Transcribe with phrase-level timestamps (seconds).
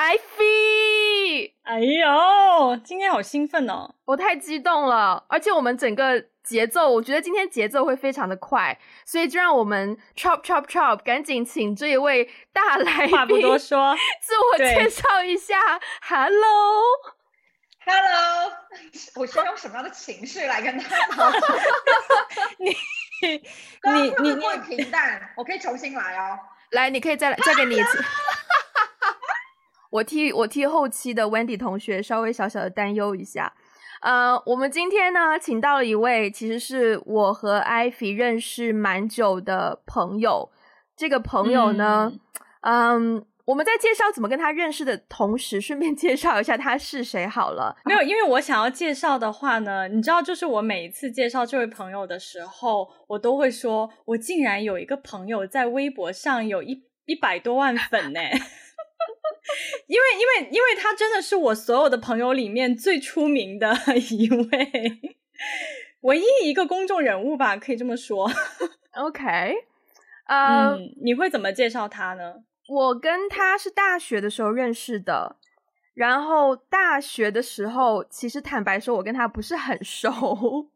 [0.00, 3.96] Ivy，哎呦，今天好兴奋哦！
[4.06, 13.94] 我太激动了，而且我们整个节奏，我觉得今天节奏会非常的快，所以就让我们 chop chop chop，赶紧请这一位大来宾，话不多说，
[14.24, 15.54] 自我介绍一下。
[16.00, 16.50] Hello，Hello，
[19.16, 21.42] 我需要用什么样的情绪来跟他讨论？
[22.56, 22.70] 你
[23.92, 26.38] 你你你很平淡，我可以重新来哦。
[26.70, 28.02] 来，你可以再来，再给你一次。
[29.90, 33.52] 我替我替后期的 Wendy 同学稍微小小的担忧一下，
[34.02, 40.50] 呃，我们今天呢，请到了一位其实是我和 Ivy 认识蛮久的朋友。
[40.96, 42.12] 这个朋友呢，
[42.60, 47.76] 嗯，嗯，我们在介绍怎么跟他认识的同时，顺便介绍一下他是谁好了。
[47.84, 58.20] 没有， 因为我想要介绍的话呢，你知道，就是我每一次介绍这位朋友的时候，我都会说，我竟然有一个朋友在微博上有一一百多万粉呢。
[59.88, 63.74] 因为，因为，因为他真的是我所有的朋友里面最出名的
[64.10, 65.00] 一位，
[66.02, 68.30] 唯一一个公众人物吧，可以这么说。
[68.96, 69.54] OK，
[70.26, 72.34] 呃、嗯，你会怎么介绍他呢？
[72.68, 75.36] 我跟他是大学的时候认识的，
[75.94, 80.68] 然后大学的时候，其实坦白说，我跟他不是很熟。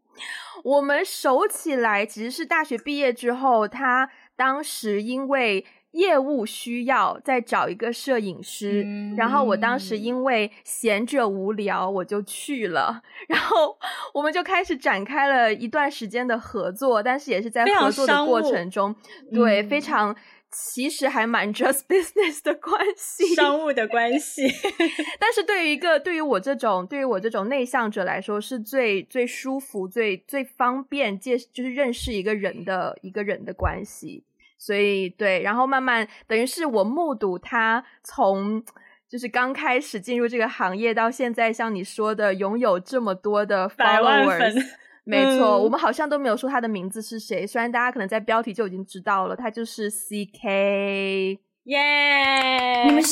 [0.65, 5.65] 我们熟起来其实是大学毕业之后，他当时因为。
[5.95, 13.79] 业务需要再找一个摄影师，嗯，然后我当时因为闲着无聊，我就去了， 然后
[14.13, 18.95] 我们就开始展开了一段时间的合作，但是也是在合作的过程中，
[19.33, 20.15] 对，非常
[20.51, 24.49] 其实还蛮 just business 的关系，商务的关系。
[25.21, 34.25] 但是对于一个对于我这种对于我这种内向者来说，是最最舒服、最最方便介就是认识一个人的一个人的关系。
[34.65, 38.65] 所以对，然后慢慢等于是我目睹他从
[39.07, 44.55] 就是刚开始进入这个行业到现在，像你说的拥有这么多的 followers，
[45.05, 52.85] 没错、嗯，我们好像都没有说他的名字是谁，虽然大家可能在标题就已经知道了，他就是 CK，耶、yeah!！
[52.87, 53.03] 你们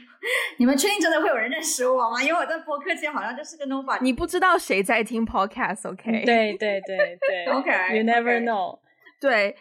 [0.56, 2.22] 你们确定真的会有人认识我吗？
[2.22, 6.24] 因为我在播客界好像就是个 nobody，你不知道谁在听 podcast，OK？、Okay?
[6.24, 8.78] 对对对对， OK，You never know，
[9.20, 9.54] 对。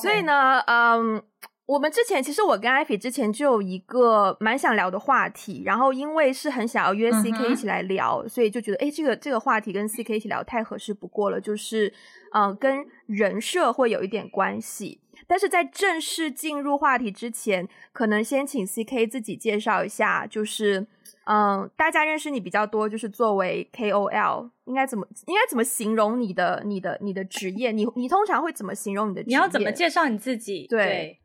[0.00, 1.22] 所以呢，嗯，
[1.66, 11.92] 我们之前其实我跟 Ivy 之前就有一个蛮想聊的话题，然后因为是很想要约 CK 一起来聊，嗯、所以就觉得哎，这个这个话题跟 CK 一起聊太合适不过了，就是
[12.32, 15.00] 嗯，跟人设会有一点关系。
[15.26, 20.86] 但是在正式进入话题之前，可能先请 CK 自己介绍一下，就是。
[21.26, 27.72] 嗯，大家认识你比较多，就是作为 KOL，应该怎么应该怎么形容你的你的你的职业？
[27.72, 29.36] 你你通常会怎么形容你的职业？
[29.36, 30.68] 你要怎么介绍你自己？
[30.68, 31.18] 对，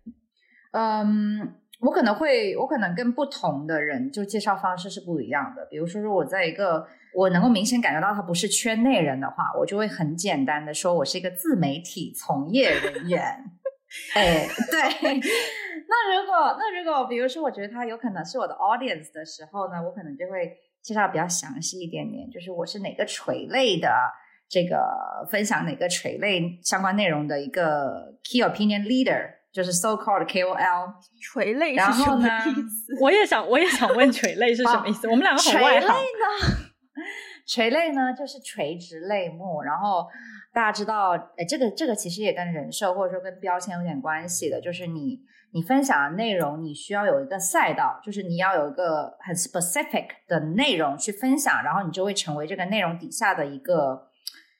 [0.71, 5.67] 嗯，我可能会，我可能跟不同的人就介绍方式是不一样的。
[5.69, 13.21] 比如说，如果在一个我能够明显感觉到他不是圈内人的话，我就会很简单的说我是一个自媒体从业人员。
[14.15, 15.19] 哎，对。
[15.91, 23.91] 那如果那如果比如说，我觉得他有可能是我的 audience 的时候呢，我可能就会介绍比较详细一点点，就是我是哪个垂类的，
[24.47, 30.93] 这个分享哪个垂类相关内容的一个 key opinion leader，就是 so called KOL。
[31.21, 32.97] 垂类是什么意思？
[33.01, 35.09] 我也想我也想问垂类是什么意思？
[35.09, 35.89] 我们两个很外行。
[35.89, 36.71] 垂类呢？
[37.45, 40.07] 垂类呢，就是垂直类目，然后
[40.53, 45.19] 大家知道，哎，这个这个其实也跟人设或者说跟标签有点关系的，就是你。
[45.53, 54.07] 你分享的内容，你需要有一个赛道，就是你要有一个很 specific 的内容去分享，然后你就会成为这个内容底下的一个，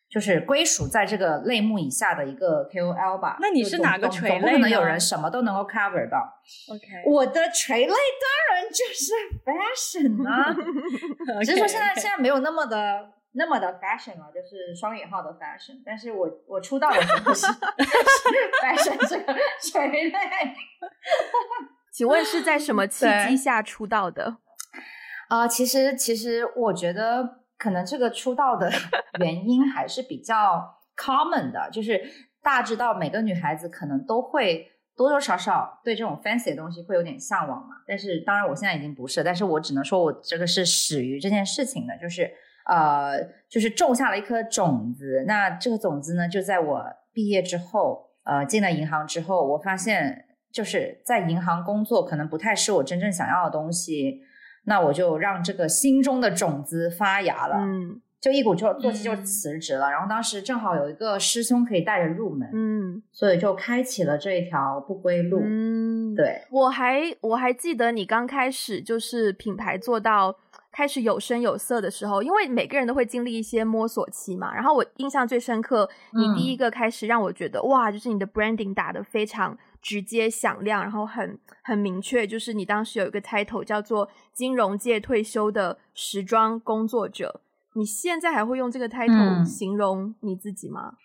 [0.09, 3.38] 就是归属在这个类目以下的一个 KOL 吧。
[3.40, 4.40] 那你是哪个垂类？
[4.40, 6.18] 不可能有人什么都能够 cover 到。
[6.69, 9.13] OK，我的垂类当然就是
[9.46, 10.53] fashion 啊，
[11.46, 13.12] 只是说现在现在没有那么的。
[13.34, 17.48] 那么的 fashion 啊，就是双引号的 fashion，但是我我出道的时候是
[18.62, 20.12] fashion 这个垂类。
[21.94, 24.38] 请问是在什么契机下出道的？
[25.30, 28.69] 啊、呃，其实其实我觉得可能这个出道的
[29.19, 32.01] 原因还是比较 common 的，就是
[32.42, 37.77] 大家知道每个女孩子可能都会多多少少对这种 fancy 的东西会有点向往嘛。
[37.88, 42.30] 但是当然我现在已经不是，但是我只能说我这个是始于这件事情的，就是。
[42.66, 45.24] 呃，就是种下了一颗种子。
[45.28, 54.22] 那这个种子呢，就在我毕业之后，呃，进了银行之后，我发现就是在银行工作可能不太是我真正想要的东西。
[54.66, 57.56] 那我就让这个心中的种子发芽了。
[57.58, 59.88] 嗯，就一鼓作作气就辞职了。
[59.88, 65.42] 嗯、然后当时正好有一个师兄可以带着入门，嗯，所以就开启了这一条不归路。
[65.44, 70.38] 嗯，对，我还我还记得你刚开始就是品牌做到
[70.71, 74.53] 开始有声有色的时候，因为每个人都会经历一些摸索期嘛。
[74.53, 87.41] 然后我印象最深刻，你第一个开始让我觉得、嗯、哇，就是你的 branding 打得非常直接响亮，然后很很明确，就是你当时有一个 title 叫做金融界退休的时装工作者。
[87.74, 90.94] 你现在还会用这个 title 形容你自己吗？
[90.94, 90.95] 嗯，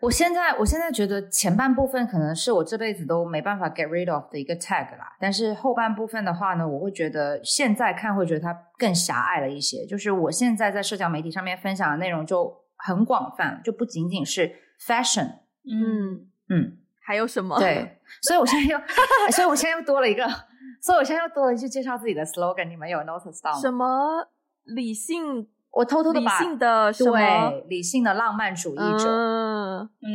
[0.00, 9.86] 我现在我现在觉得前半部分可能是我这辈子都没办法 get rid of 的一个 tag 啦，但是后半部分的话呢，我会觉得现在看会觉得它更狭隘了一些。
[9.86, 14.52] 就是我现在在社交媒体上面分享的内容就很广泛，就不仅仅是
[14.86, 17.58] fashion，嗯嗯，还有什么？
[17.58, 18.78] 对，所以我现在又，
[19.32, 20.24] 所以我现在又多了一个，
[20.82, 23.60] 所以我现在又多了一句介绍自己的 slogan，你们有 notice 到吗？
[23.60, 24.28] 什么
[24.64, 25.48] 理性？
[25.72, 29.45] 我偷偷的把理性的对理性的浪漫主义者，嗯，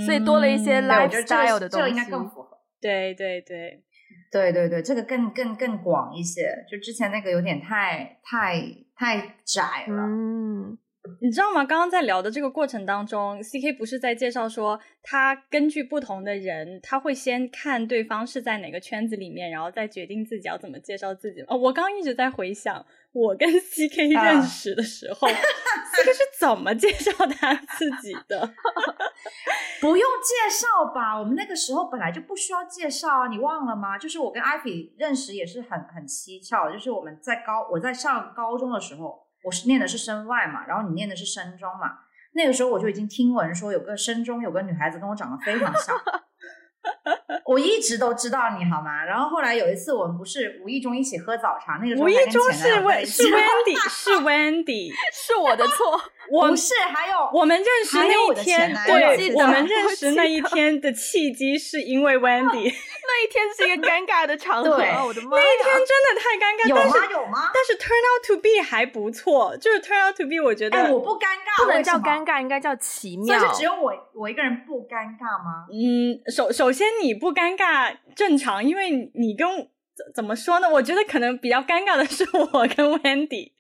[0.06, 2.58] 所以多了一些 lifestyle 的东西，这个应该更符合。
[2.80, 3.84] 对对对
[4.32, 8.62] 对对对，这个更更更广一些，就之前那个有点太太
[8.96, 10.04] 太窄了。
[10.08, 10.78] 嗯，
[11.22, 11.66] 你知道吗？
[11.66, 21.42] 刚刚在聊的这个过程当中，CK 不是在介绍说，他根据不同的人，他会先看对方是在哪个圈子里面，然后再决定自己要怎么介绍自己。
[21.48, 22.86] 哦，我刚刚一直在回想。
[23.14, 28.40] 我跟 CK 认识的时候、 uh.，CK 是怎么介绍他自己的？
[29.82, 31.20] 不用介绍吧？
[31.20, 33.98] 我们那个时候本来就不需要介绍啊，你忘了吗？
[33.98, 42.00] 就是我跟 Ivy 认识也是很很蹊跷，就是我们在高我在上高中的时候，我是念的是深外嘛，然后你念的是深中嘛，
[42.34, 45.96] 那个时候我就已经听闻说有个深中有个女孩子跟我长得非常像。
[47.46, 49.04] 我一直都知道你好吗？
[49.04, 56.00] 然后后来有一次，我们不是无意中一起喝早茶，那个时候无意中是温是 Wendy 是 Wendy 是我的错，
[56.32, 62.74] 我不是还有我们认识那一天，对，我们认识那一天的契机是因为 Wendy。
[63.04, 65.36] 那一天是一个尴尬的场合，我的妈！
[65.36, 66.92] 那一天真的太尴尬，有吗？
[66.94, 67.52] 但是有吗？
[67.54, 73.38] 但是 turn out to be 还不错，就是 turn out to be，我觉得、哎、我不尴尬，不能叫尴尬，应该叫奇妙。
[73.38, 75.66] 就是只有我我一个人不尴尬吗？
[75.74, 79.48] 嗯，首首先你不尴尬正常，因为你跟
[79.96, 80.70] 怎怎么说呢？
[80.70, 83.52] 我觉得可能比较尴尬的是我跟 Wendy。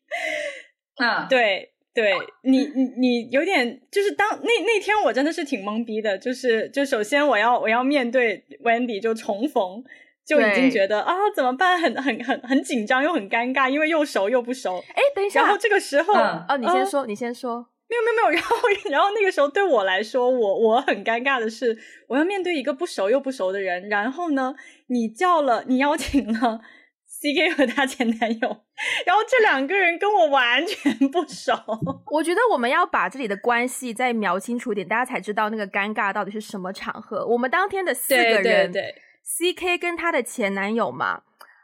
[0.97, 1.69] 啊，对。
[1.93, 2.13] 对
[2.43, 9.83] 你，你你有点就是当那那天我真的是挺懵逼的，就是就首先我要我要面对 Wendy 就重逢，
[10.25, 14.81] 就已经觉得啊怎么办，很很很很紧张又很尴尬，因为又熟又不熟。
[14.95, 18.57] 哎，等一下，然后这个时候，嗯、哦，你先说，你先说，没有没有没有， 然后
[18.89, 21.77] 然后那个时候对我来说，我我很尴尬的是，
[22.07, 24.55] 我要面对一个不熟又不熟的人，然后呢，
[24.87, 26.61] 你叫了，你邀请了。
[27.21, 28.63] CK 和她前男友，
[29.05, 31.53] 然后这两个人跟我完全不熟。
[32.09, 37.27] 我觉得我们要把这里的关系再描清楚点，大家才知道那个尴尬到底是什么场合。
[37.27, 38.95] 我们当天的四个人，对对对
[39.53, 41.21] ，CK 跟她的前男友嘛。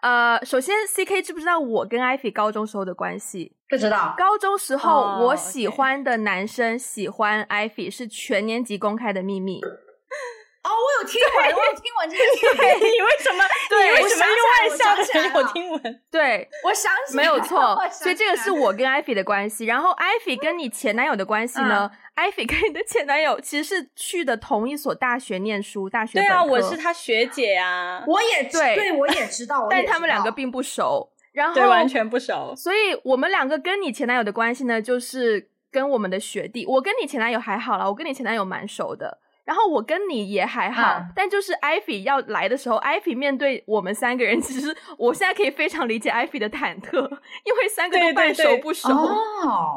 [0.08, 3.52] 呃，首先 CK 知不知道我跟 Ivy 高中时候的关系？
[3.68, 4.16] 不知道。
[4.18, 9.60] 高中时候、oh, 我喜欢的男生喜欢 Ivy 是全年级公开的秘密。
[10.64, 12.58] 哦，我有听闻，我有听闻这个。
[12.58, 13.44] 对，你为什么？
[13.70, 16.02] 对，为什么用外向的人有听闻？
[16.12, 17.78] 对，我想起没有错。
[17.90, 19.66] 所以这个是我跟艾菲的关系。
[19.66, 21.90] 然后艾菲跟你前男友的关系呢？
[22.16, 26.20] 艾菲跟你的前男友其实是去的同一所大学念书，大学。
[26.20, 28.04] 对啊，我是他学姐啊。
[28.08, 31.10] 我也对，对我也知道，但他们两个并不熟。
[31.32, 32.54] 然后对，完全不熟。
[32.58, 36.66] 所以我们两个跟你前男友的关系呢，就是跟我们的学弟。
[36.66, 39.20] 我跟你前男友还好啦，我跟你前男友蛮熟的。
[39.48, 46.98] 然后我跟你也还好，嗯、但就是艾菲要来的时候，艾菲面对我们三个人，其实我现在可以非常理解艾菲的忐忑，
[47.46, 48.90] 因为三个都半熟不熟。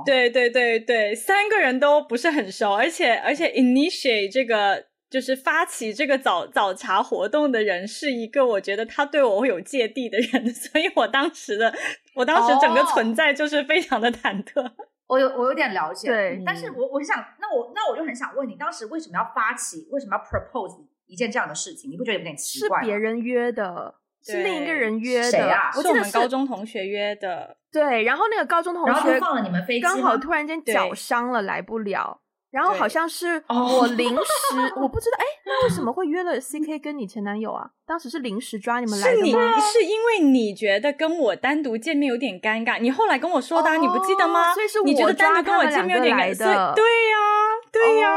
[0.04, 11.72] 对对对对，三个人都不是很熟，而且而且 initiate 这个就是发起这个早早茶活动的人是一个我觉得他对我会有芥蒂的人， 所以我当时的
[12.14, 14.66] 我当时整个存在就是非常的忐忑。
[14.66, 14.72] 哦
[15.10, 21.90] 我有我有点了解，对，但是我我想，那我那我就很想问你，当时为什么要发起，为什么要 propose 一件这样的事情？
[21.90, 22.80] 你不觉得有点奇怪？
[22.80, 25.72] 是别人约的，是另一个人约的，谁啊？
[25.76, 32.20] 我记得是我们高中同学约的，对，然后那个高中同学放了你们飞机，刚好突然间脚伤了来不了。
[32.50, 34.16] 然后好像是我临时，
[34.76, 37.70] 我 不知道，哎，那为什么会约了 CK 跟你前男友啊？
[37.86, 39.22] 当时是临时抓你们来的吗？
[39.22, 44.52] 是你是因为你觉得跟我单独见面有点尴尬，你后来跟我说的，你不记得吗？
[44.54, 46.74] 所以是你觉得单独跟我见面有点尴尬。
[46.74, 47.16] 对呀，
[47.70, 48.10] 对呀。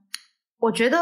[0.59, 0.97] 我觉得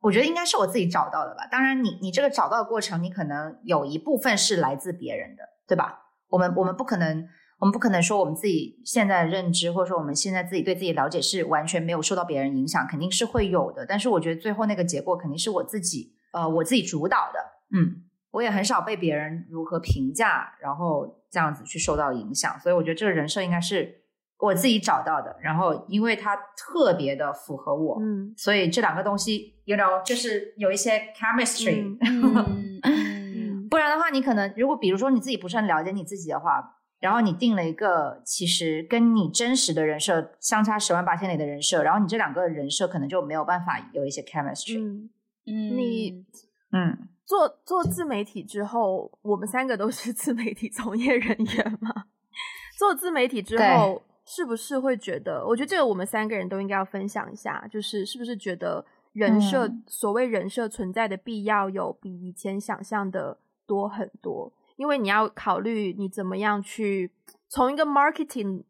[0.00, 1.48] 我觉得应该是我自己找到的吧。
[1.50, 6.10] 当然你，你你这个找到的过程，你可能有一部分是来自别人的，对吧？
[6.28, 7.26] 我们我们不可能。
[7.62, 13.86] 我们不可能说我们自己现在的认知，或者说我们现在自己对自己了解是完全没有受到别人影响，肯定是会有的。
[13.86, 17.38] 但是我觉得最后那个结果肯定是我自己，呃，我自己主导的。
[17.70, 18.02] 嗯，
[18.32, 22.58] 我也很少被别人如何评价，然后这样子去受到影响。
[22.58, 24.02] 所以我觉得这个人设应该是
[24.40, 25.36] 我自己找到的。
[25.40, 31.96] 然后因为它特别的符合我，嗯，所以这两个东西，you know，就是有一些 chemistry。
[32.82, 36.78] 嗯，不然的话，你可能如果比如说你自己不是很了解你自己的话。
[37.02, 44.78] 然后你定了一个其实跟你真实的人设相差十万八千里的人设，然后你这两个人设可能就没有办法有一些 chemistry。
[44.78, 46.24] 嗯，你
[46.70, 52.04] 嗯，做做自媒体之后，我们三个都是自媒体从业人员嘛。
[52.78, 55.44] 做自媒体之后，是不是会觉得？
[55.44, 64.52] 我觉得这个我们三个人都应该要分享一下，就是是不是觉得人设，嗯，所谓人设存在的必要有比以前想象的多很多？
[64.82, 67.12] 因为你要考虑你怎么样去
[67.48, 68.64] 从一个 marketing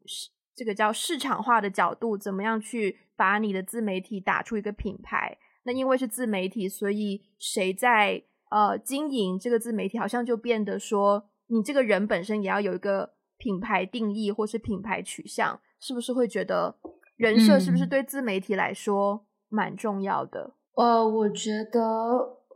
[0.55, 5.39] 这个叫市场化的角度，怎么样去把你的自媒体打出一个品牌。
[5.63, 16.77] 那因为是自媒体，所以谁在呃经营这个自媒体，好像就变得说你这个人本身也要有一个品牌定义或是品牌取向，是不是会觉得
[17.17, 20.53] 人设是不是对自媒体来说蛮重要的？
[20.77, 21.81] 呃，我觉得，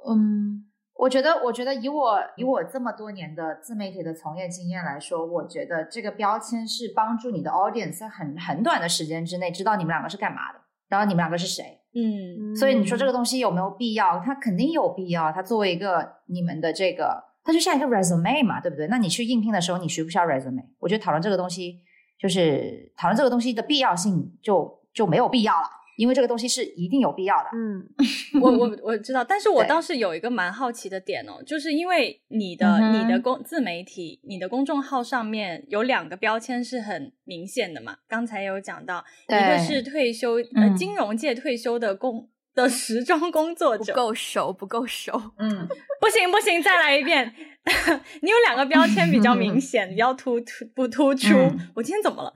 [0.06, 0.65] 嗯。
[0.98, 11.80] 我觉得，我觉得以我以我这么多年的自媒体的从业经验来说，我觉得这个标签是帮助你的 audience 在很很短的时间之内知道你们两个是干嘛的，然后你们两个是谁。
[11.94, 14.18] 嗯，所以你说这个东西有没有必要？
[14.20, 15.32] 它肯定有必要。
[15.32, 18.86] 它作为一个你们的这个，它就像一个 resume 嘛，对不对？
[18.88, 20.64] 那你去应聘的时候，你需不需要 resume？
[20.78, 21.80] 我觉得讨论这个东西，
[22.18, 25.68] 就是讨论这个东西的必要性就就没有必要了。
[25.96, 27.50] 因为这个东西是一定有必要的。
[27.52, 27.84] 嗯，
[28.40, 37.96] 我我我知道，但是我倒是有一个蛮好奇的点哦，就是因为你的、嗯、你的公自媒体、你的公众号上面有两个标签是很明显的嘛。
[38.06, 45.12] 刚才有讲到，一个是退休呃金融界退休的工、嗯、的时装工作者，不够熟，不够熟。
[45.38, 45.66] 嗯，
[46.00, 47.34] 不行不行，再来一遍。
[48.22, 51.34] 你有两个标签比较明显，比较突突不突出。
[51.34, 52.32] 嗯、我今天怎么了？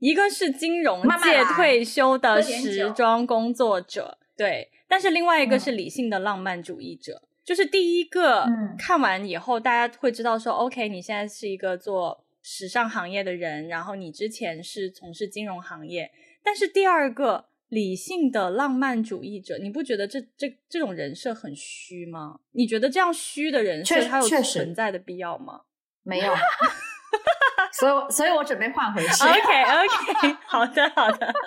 [0.00, 7.22] 一个是金融界退休的时装工作者，慢慢对，但是另外一个是理性的浪漫主义者。
[7.22, 8.46] 嗯、就是第一个
[8.78, 16.10] 看完以后，大家会知道说、嗯、OK，你现在是一个做时尚行业的人，然后你之前是从事金融行业。
[16.42, 22.40] 但是第二个理性的浪漫主义者，你不觉得这这这种人设很虚吗？
[22.52, 25.60] 你觉得这样虚的人设，它有存在的必要吗？
[26.02, 26.32] 没有。
[27.72, 29.24] 所以，所以我准备换回去。
[29.24, 31.32] OK，OK，好的，好的。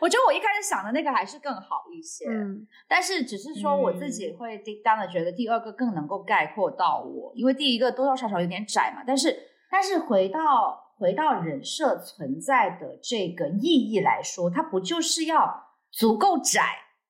[0.00, 9.04] 我觉得我一开始想的那个还是更好一些，嗯，但是只是说我自己会 deep down 的觉得第二个更能够概括到我，因为第一个多多少少有点窄嘛。
[9.06, 16.62] 但是，但是回到回到人设存在的这个意义来说，它不就是要足够窄，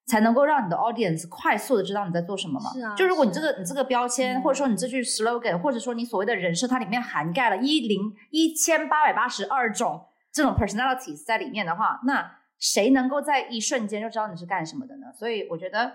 [0.06, 2.70] 才能够让你的 audience 快速的知道你在做什么嘛。
[2.72, 15.06] 是啊，就如果你这个你这个标签，嗯、或者说你这句 slogan，或者说你所谓的人设，它里面涵盖了一零一千八百八十二种这种 personalities 在里面的话，那谁能够在一瞬间就知道你是干什么的呢？
[15.14, 15.92] 所以我觉得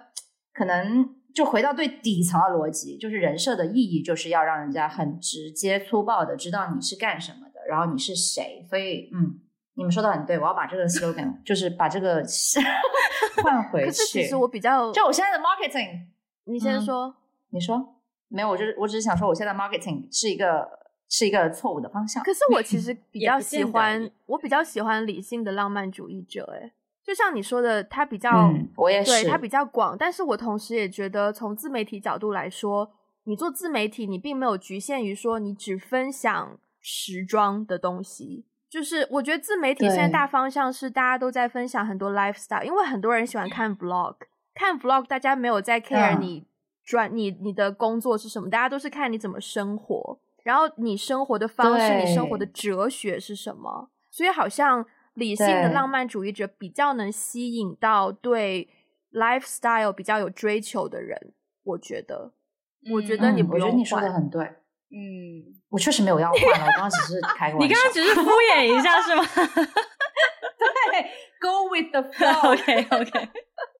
[0.53, 8.65] 可能就回到最底层的逻辑，就是人设的意义就是要让人家很直接粗暴的知道你是干什么的，然后你是谁。
[8.69, 9.41] 所以嗯。
[9.79, 12.23] 你们说的很对，我要把这个 slogan 就是把这个
[13.43, 13.85] 换回去。
[13.85, 16.05] 可是其实我比较，就我现在的 marketing，
[16.45, 17.13] 你先说，嗯、
[17.51, 17.95] 你说
[18.27, 20.67] 没有，我就是我只是想说，我现在 marketing 是一个
[21.09, 22.23] 是一个错误的方向。
[22.23, 26.57] 可是我其实 比较喜欢，我比较喜欢理性的浪漫主义者。
[26.59, 26.71] 哎，
[27.03, 29.97] 就像你说的，他比较，嗯、我也是，对他比较广。
[29.97, 32.91] 但是我同时也觉得，从自媒体角度来说，
[33.23, 38.45] 你做自媒体，你并没有局限于说你只分享时装的东西。
[38.69, 44.15] 就是我觉得自媒体现在大方向是大家都在分享很多 lifestyle，因为很多人喜欢看 vlog，
[44.53, 46.45] 看 vlog 大家没有在 care 你
[46.83, 58.69] 转、嗯、你你的工作是什么，大家都是看你怎么生活，然后你生活的方式，你生活的哲学是什么，所以好像理性的浪漫主义者比较能吸引到对
[59.13, 61.31] lifestyle 比较有追求的人，
[61.63, 62.33] 我觉得，
[62.85, 64.55] 嗯、我觉得你不用、嗯、我觉得你说的很对。
[64.89, 67.67] 嗯，我确实没有要换了，我刚刚只是 开个玩笑。
[67.67, 68.21] 你刚刚只是敷
[68.53, 69.23] 衍一下是吗？
[70.57, 72.53] 对，Go with the flow。
[72.53, 73.29] OK OK。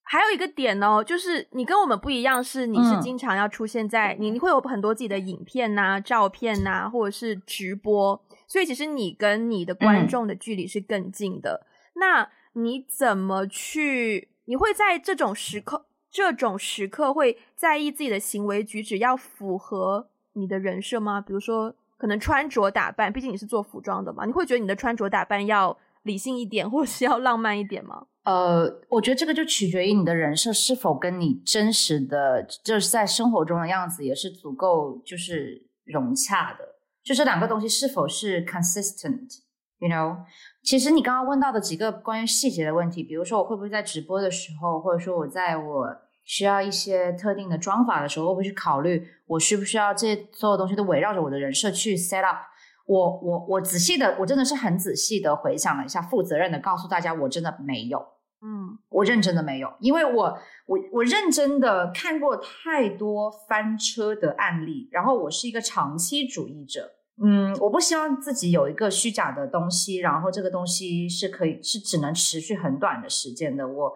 [0.09, 11.65] 还有一个点哦，就是你跟我们不一样，是你是经常要出现在、嗯、你，你会有很多自己的影片呐、啊、照片呐、啊，或者是直播，所以其实你跟你的观众的距离是更近的。
[11.65, 14.29] 嗯、那你怎么去？
[14.45, 21.19] 你会在这种时刻，这种时刻会在意自己的行为举止要符合你的人设吗？
[21.19, 28.05] 比如说，可能穿着打扮，毕竟你是做服装的嘛，你会觉得你的穿着打扮要理性一点，或是要浪漫一点吗？
[28.23, 36.59] 呃，我觉得这个就取决于你的人设是否跟你真实的，就是在生活中的样子也是足够，就是融洽的。
[37.03, 40.17] 就这两个东西是否是 consistent？You know，
[40.63, 46.06] 其实你刚刚问到的几个关于细节的问题，比如说我会不会在直播的时候，或者说我在我。
[46.27, 52.37] 需要一些特定的装法的时候，会不会去考虑我需不需要这些所有东西都围绕着我的人设去 set up？
[52.85, 57.99] 我我我仔细的，我真的是很仔细的回想了一下，负责任的告诉大家，我真的没有，
[58.41, 66.91] 嗯，我认真的没有，因为我我我认真的看过太多翻车的案例，然后我是一个长期主义者，
[67.23, 73.93] 嗯，我不希望自己有一个虚假的东西，然后这个东西是可以是只能持续很短的时间的，我。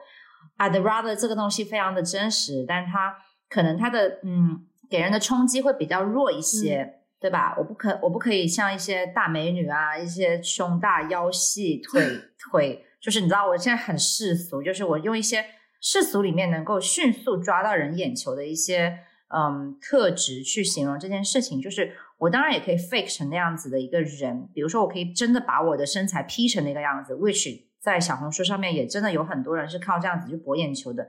[0.62, 3.15] I'd rather 这个东西非常的真实，但它
[3.50, 7.56] 可能它的嗯给人的冲击会比较弱一些，嗯、对吧？
[7.58, 12.06] 我不可我不可以像一些大美女啊，一些胸大腰细腿
[12.38, 15.43] 腿，就是你知道我现在很世俗，就是我用一些
[15.82, 31.08] 世俗里面能够迅速抓到人眼球的一些嗯特质去形容这件事情，就是我当然也可以 fake 成那样子的一个人，比如说我可以真的把我的身材 P 成那个样子，which 在小红书上面也真的有很多人是靠这样子去博眼球的，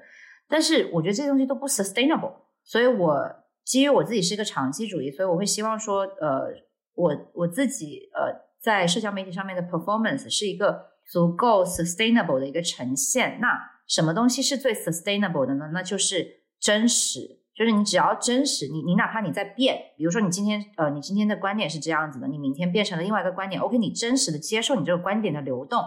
[0.48, 2.32] 但是我觉得这些东西都不 sustainable，
[2.64, 3.18] 所以我
[3.64, 6.48] 基于我自己是一个长期主义，所以我会希望说，呃，
[6.94, 13.38] 我我自己呃在社交媒体上面的 performance 是一个足够 sustainable 的一个呈现。
[13.40, 13.48] 那
[13.86, 15.70] 什么东西是最 sustainable 的呢？
[15.74, 25.80] 那就是真实，就是你只要真实，你你哪怕你在变，比如说你今天呃你今天的观点是这样子的，你明天变成了另外一个观点，OK，你真实的接受你这个观点的流动。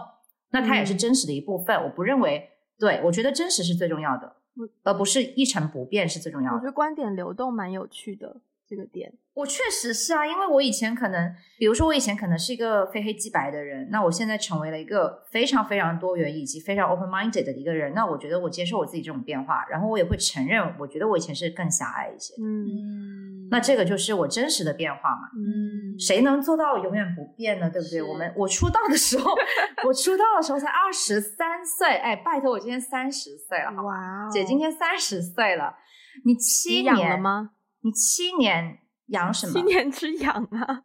[0.50, 4.36] 那它也是真实的一部分，嗯、我不认为，对，我觉得真实是最重要的，
[4.82, 6.56] 而不是一成不变是最重要的。
[6.56, 8.36] 我觉得观点流动蛮有趣的
[8.68, 23.46] 这个点，我确实是啊，因为我以前可能，比如说我以前可能是一个非黑即白的人，那我现在成为了一个非常非常多元以及非常 open minded 的一个人，那我觉得我接受我自己这种变化，然后我也会承认，我觉得我以前是更狭隘一些，嗯。
[23.48, 25.28] 那这个就是我真实的变化嘛？
[25.36, 27.70] 嗯，谁能做到永远不变呢？
[27.70, 28.02] 对不对？
[28.02, 29.30] 我们我出道的时候，
[29.86, 35.76] 我出道的时候才二十三岁，哎，拜托我今天三十岁了，哇、哦，姐今天三十岁了，
[36.24, 37.50] 你七年你养了吗？
[37.86, 39.52] 你七年养什么？
[39.52, 40.82] 七年之痒啊！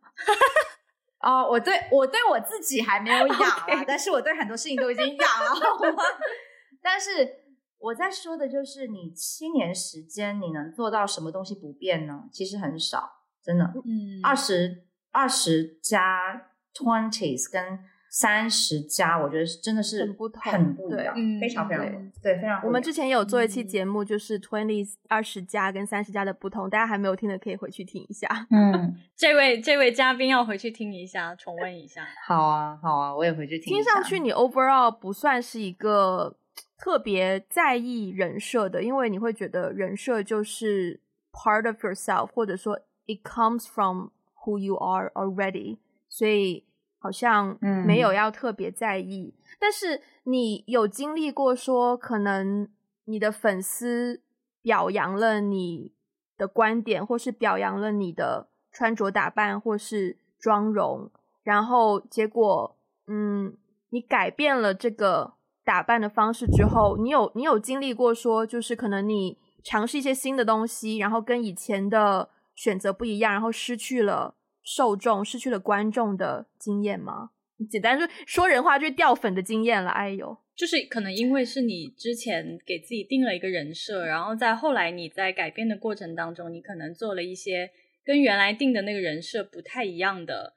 [1.21, 3.83] 哦，我对我对我自己还没有 养啊，Okay.
[3.87, 5.95] 但是我对很多事情都已经养了，
[6.81, 7.41] 但是。
[7.83, 12.25] 我在说的就是你七年时间，你能做到什么东西不变呢？
[12.31, 13.11] 其实很少，
[13.41, 13.65] 真的。
[13.83, 17.79] 嗯，二十二十加 twenties 跟
[18.13, 22.61] 三十加，我觉得是真的是很不同，很不一样，嗯、非常非常对，对，非常。
[22.65, 28.27] 我们之前也有做一期节目，就是 twenties 二十加跟三十加的不同，大家还没有听的可以回去听一下。
[28.51, 32.05] 嗯， 这位这位嘉宾要回去听一下，重温一下。
[32.27, 33.73] 好啊，好啊，我也回去听。
[33.73, 36.35] 听上去你 overall 不算是一个。
[36.77, 40.99] 特别在意人设的，因为你会觉得人设就是
[41.31, 44.07] part of yourself，或者说 it comes from
[44.43, 45.77] who you are already，
[46.09, 46.65] 所以
[47.01, 49.33] 好像没有要特别在意。
[49.35, 52.69] 嗯、但是你有经历过说，可能
[53.03, 54.21] 你的粉丝
[54.61, 55.91] 表扬了你
[56.37, 61.11] 的观点，或是表扬了你的穿着打扮，或是妆容，
[61.43, 63.57] 然后结果，嗯，
[63.89, 65.33] 你改变了这个。
[65.63, 77.31] 打扮的方式之后，你有你有经历过说，就是可能你尝试一些新的东西，然后跟以前的选择不一样，然后失去了受众、失去了观众的经验吗？
[77.69, 79.89] 简单说说人话就是掉粉的经验了。
[79.91, 87.69] 哎呦，就是可能因为是你之前给自己定了一个人设，然后在后来你在改变的过程当中，你可能做了一些
[88.03, 90.55] 跟原来定的那个人设不太一样的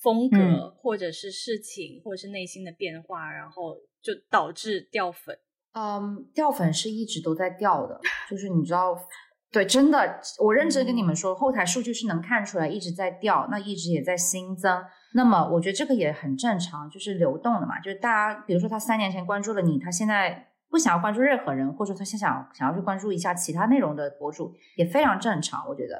[0.00, 3.76] 风格，嗯、或者是事情，或者是内心的变化，然后。
[4.02, 5.38] 就导致掉粉，
[5.74, 8.98] 嗯，掉粉是一直都在掉的，就是你知道，
[9.52, 14.82] 对，真的，我认真跟你们说，嗯、后台数据是能看出来一直在掉，那一直也在新增。
[15.14, 25.96] 那么我觉得这个也很正常，就是流动的嘛，就是大家，比如说他三年前关注了你，他现在不想要关注任何人，或者说他现在想想要去关注一下其他内容的博主，也非常正常，我觉得。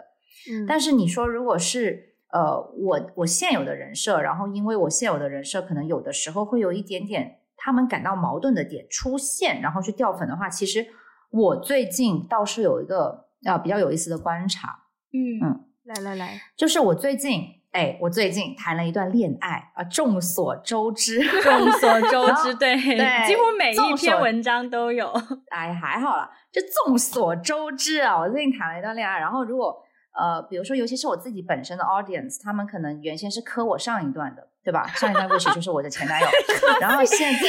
[0.52, 7.38] 嗯，但是你说如果是呃，我我现有的人设，然后因为我现有的人设可能有的时候会有一点点。
[7.62, 10.86] 他们感到矛盾的点出现，然后去掉粉的话，其实
[11.30, 14.68] 我最近倒是有一个啊比较有意思的观察，
[15.12, 25.12] 嗯嗯，来来来，就是我最近哎，我最近谈了一段恋爱啊，众所周知，众所周知，对对，几乎每一篇文章都有，
[25.50, 29.76] 哎，还好啦，就众所周知啊，我最近谈了一段恋爱，然后如果
[30.18, 34.48] 呃，比如说尤其是我自己本身的 audience，他们可能原先是磕我上一段的。
[34.62, 34.86] 对吧？
[34.88, 36.28] 上一段故事就是我的前男友，
[36.82, 37.40] 然后现在，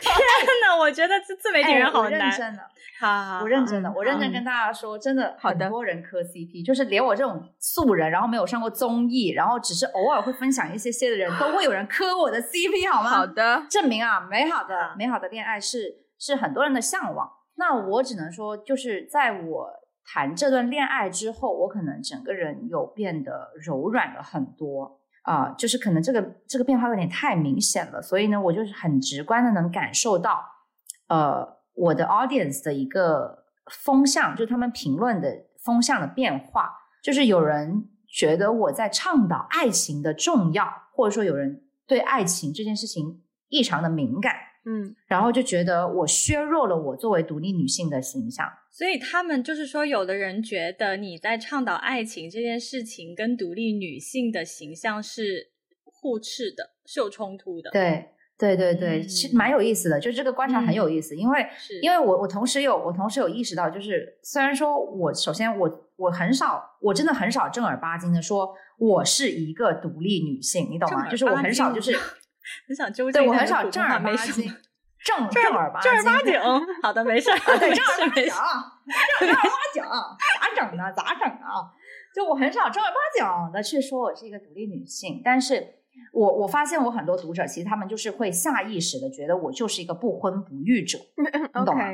[0.00, 0.14] 天
[0.62, 0.76] 哪！
[0.78, 2.18] 我觉得自自媒体人好难。
[2.18, 2.62] 认真的，
[3.00, 13.10] 好，我认真的，我认真跟大家说，真的，很多人磕 CP，就是连我这种素人，然后没有上过综艺，然后只是偶尔会分享一些些的人，都会有人磕我的 CP，好吗？
[13.10, 17.30] 好的，证明啊，美好的美好的恋爱是是很多人的向往。
[17.56, 19.70] 那我只能说，就是在我
[20.04, 25.00] 谈这段恋爱之后，我可能整个人有变得柔软了很多。
[25.24, 30.44] 啊、就是可能这个这个变化有点太明显了，所以呢，我就是很直观的能感受到，
[31.08, 36.70] 呃，我的 audience 的一个风向，就他们评论的风向的变化，
[37.02, 44.34] 就是有人觉得我在倡导爱情的重要，或者说有人对爱情这件事情异常的敏感。
[44.66, 55.50] 嗯，然后就觉得我削弱了我作为独立女性的形象，所以他们就是说，有的人觉得你在倡导爱情这件事情跟独立女性的形象是
[55.84, 57.70] 互斥的，是有冲突的。
[57.72, 71.06] 对，对，对，对，其实蛮有意思的，就这个观察很有意思，嗯、因为是因为我我同时有我同时有意识到，就是虽然说我首先我我很少，我真的很少正儿八经的说我是一个独立女性，你懂吗？
[71.10, 71.94] 就是我很少就是。
[72.66, 74.52] 很想纠正，对我很少正儿八经，
[75.04, 76.40] 正正儿八经，正儿八经。
[76.82, 78.24] 好的，没事儿，对， 正儿八经，
[79.20, 80.92] 正儿八经，咋整呢？
[80.96, 81.72] 咋整啊？
[82.14, 85.66] 就我很少正儿八经的去说我是一个独立女性，但是
[86.12, 91.84] 我我发现我很多读者其实他们就是会下意识的觉得我就是一个不婚不育者，你懂吗？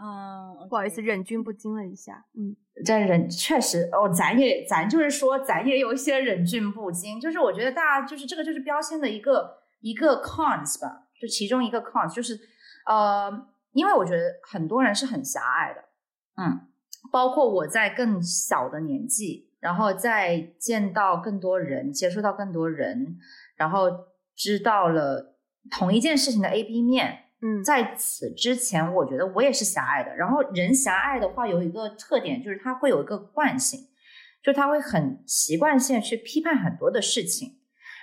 [0.00, 9.63] 嗯，不好意思，忍俊不禁了一下，嗯，这忍确实哦，咱也咱就是说，咱也有一些忍俊不禁，就是我觉得大家就是这个就是标签的一个。
[9.84, 12.40] 一个 cons 吧，就其中一个 cons 就是，
[12.86, 13.30] 呃，
[13.72, 15.84] 因为我觉得很多人是很狭隘的，
[16.42, 16.68] 嗯，
[17.12, 23.18] 包括我在更小的年纪，然后再见到更多人，接触到更多人，
[23.56, 23.90] 然后
[24.34, 25.36] 知道了
[25.70, 30.16] 同一件事情的 A B 面，嗯，在此之前，我觉得我也是狭隘的。
[30.16, 33.88] 然后人狭隘的话，有一个特点就是他会有一个惯性，
[34.42, 37.58] 就他会很习惯性去批判很多的事情。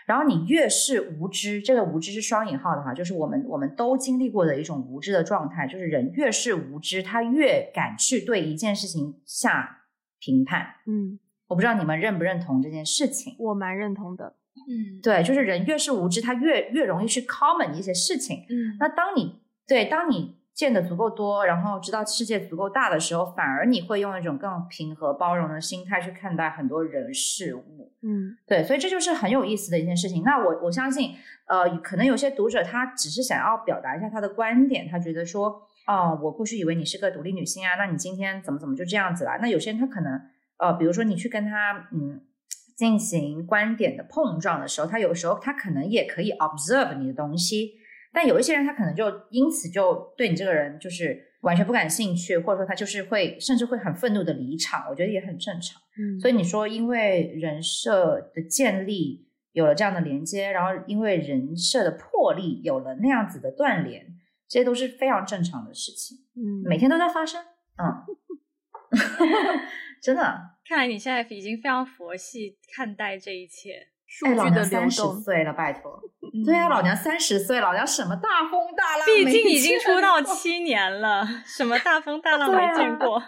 [0.06, 9.84] 然后你越是无知，这个无知是双引号的哈，就是我们我们都经历过的一种无知的状态，就是人越是无知，他越敢去对一件事情下
[10.20, 10.66] 评判。
[10.86, 14.36] 嗯，我不知道你们认不认同这件事情，我蛮认同的。
[14.68, 18.46] 嗯，对，就是人越是无知，他越越容易去 comment 一些事情。
[18.50, 27.92] 嗯，那当你对当你见的足够多，然后知道世界足够大的时候，反而你会用一种更平和包容的心态去看待很多人事物。
[28.04, 30.22] 嗯，对，所以这就是很有意思的一件事情。
[30.24, 31.16] 那我我相信，
[31.48, 39.40] 呃，可能有些读者他只是想要表达一下他的观点，他觉得说，哦，我过去以为你是个独立女性啊，那你今天怎么怎么就这样子了？
[39.42, 40.22] 那有些人他可能，
[40.58, 42.22] 呃，比如说你去跟他嗯
[42.78, 47.81] 进行观点的碰撞的时候，他有时候他可能也可以 observe 你的东西。
[48.14, 55.82] 但有一些人他可能就因此就对你这个人就是完全不感兴趣，或者说他就是会甚至会很愤怒的离场，我觉得也很正常。
[55.98, 64.06] 嗯，所以你说因为人设的建立有了这样的连接，然后因为人设的破裂有了那样子的断联，
[64.48, 66.18] 这些都是非常正常的事情。
[66.36, 67.42] 嗯，每天都在发生。
[67.78, 68.06] 嗯，
[70.02, 70.22] 真的，
[70.68, 73.88] 看来你现在已经非常佛系看待这一切。
[74.12, 74.90] 数据的流动。
[74.90, 76.00] 三十岁了，拜托。
[76.46, 79.06] 对啊，老娘三十岁，老娘什么大风大浪？
[79.06, 83.16] 毕竟已经出道 七年了，什么大风大 浪没见过。
[83.18, 83.26] 啊、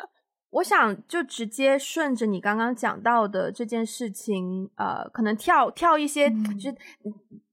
[0.52, 6.78] 我想就直接顺着你刚刚讲到的这件事情，呃，可能跳跳一些，嗯、就是。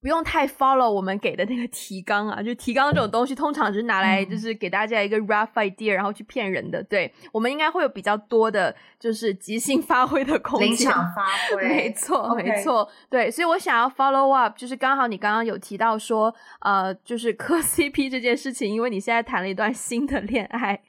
[0.01, 6.83] 不用太 follow 我们给的那个提纲啊，就提纲这种东西，通常只是拿来就是给大家一个 rough idea，然后去骗人的。
[6.85, 10.69] 对，我们应该会有比较多的，就是即兴发挥的空间。
[10.71, 12.89] 临场发挥，没错，没错。
[13.11, 20.81] 对，所以我想要 follow up，就是刚好你刚刚有提到说，呃，就是磕 CP 这件事情，因为你现在谈了一段新的恋爱，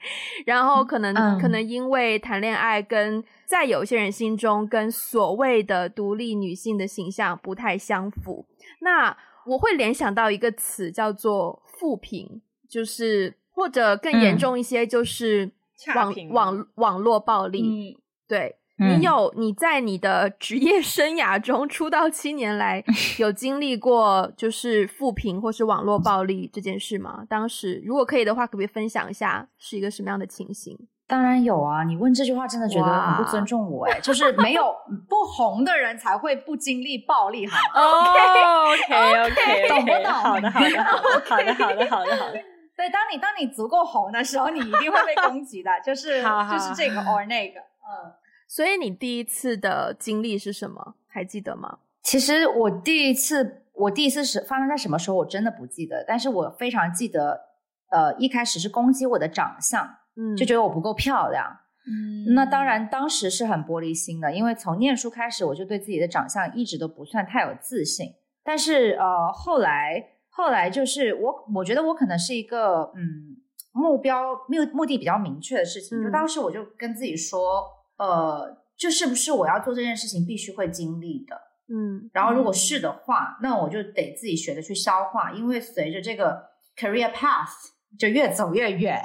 [0.46, 8.46] 然后可能、嗯、可能因为谈恋爱跟在有些人心中跟所谓的独立女性的形象不太相符。
[8.80, 15.52] 那我会联想到一个词叫做“负评”，就是或者更严重一些，就是
[15.96, 17.98] 网、嗯、网网络暴力。
[17.98, 22.84] 嗯、对、嗯、你有你在你的职业生涯中出道七年来
[23.18, 27.26] 有经历过就是负评或是网络暴力这件事吗？
[27.28, 30.78] 当时如果可以的话，可不可以分享一下是一个什么样的情形？
[31.12, 31.84] 当然有啊！
[31.84, 34.74] 你问这句话真的觉得很不尊重我哎，就是没有
[35.10, 40.14] 不红的人才会不经历暴力，好吗？OK OK OK，懂不懂？
[40.14, 42.42] 好的好的好的好的好的好的好的。
[42.78, 47.60] 对，当你当你足够红的时候，你一定会被攻击的，就是就是这个 or 那个。
[47.60, 48.14] 嗯，
[48.48, 50.96] 所以你第一次的经历是什么？
[51.10, 51.80] 还记得吗？
[52.02, 57.42] 其实我第一次我第一次是发生在什么时候，我真的不记得，但是我非常记得，
[57.90, 59.98] 呃，一开始是攻击我的长相。
[60.16, 61.46] 嗯，就觉得我不够漂亮。
[61.88, 68.08] 嗯，那当然，当时是很玻璃心的，因为从念书开始，我就对自己的长相一直都不算太有自信。
[68.44, 73.38] 但是，呃，后来，后来就是我，我觉得我可能是一个，嗯，
[73.72, 76.00] 目标目目的比较明确的事情。
[76.00, 77.64] 嗯，就当时我就跟自己说，
[77.98, 81.36] 呃，这是不是我要做这件事情必须会经历的？
[81.74, 87.72] 嗯，然后如果是的话，那我就得自己学着去消化，因为随着这个 career path。
[88.00, 88.98] 就越走越远.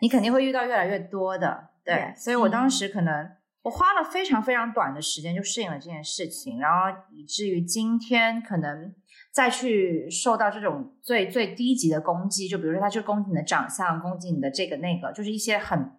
[0.00, 3.30] 你肯定会遇到越来越多的，对.所以我当时可能
[3.62, 8.94] 我花了非常非常短的时间就适应了这件事情，然后以至于今天可能
[9.32, 15.92] 再去受到这种最最低级的攻击，就比如说他去攻击你的长相，攻击你的这个那个，就是一些很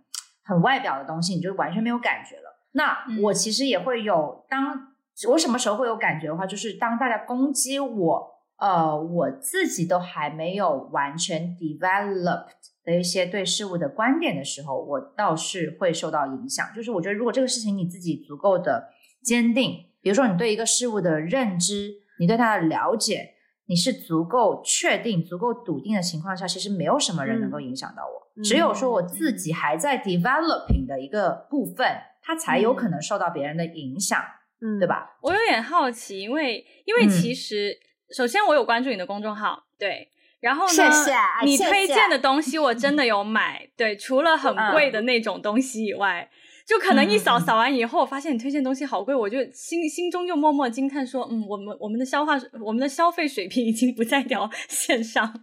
[0.43, 2.59] 很外表的东西，你就完全没有感觉了。
[2.71, 4.93] 那我其实也会有，当
[5.29, 8.37] 我什么时候会有感觉的话，就是当大家攻击我。
[8.59, 16.65] 呃，我自己都还没有完全 developed 的一些对事物的观点的时候，我倒是会受到影响。
[16.73, 18.87] 就是我觉得，如果这个事情你自己足够的
[19.21, 23.33] 坚定，比如说你对一个事物的认知，你对它的了解，
[23.65, 28.31] 你是足够确定、足够笃定的情况下，其实没有什么人能够影响到我。
[28.37, 31.85] 嗯、只有说我自己还在 developing 的一个部分，
[32.21, 34.21] 它才有可能受到别人的影响，
[34.61, 35.17] 嗯，对吧？
[35.21, 37.83] 我有点好奇，因为因为其实、嗯。
[38.15, 40.07] 首先，我有关注你的公众号，对，
[40.39, 41.11] 然后呢，谢谢
[41.43, 46.29] 你推荐的东西我真的有买，对，除了很贵的那种东西以外，嗯、
[46.65, 55.33] 就可能一扫扫完以后，发现你推荐东西好贵，我就心心中就默默惊叹说，嗯，我们我们的消化，我们的消费水平已经不在一条 线上，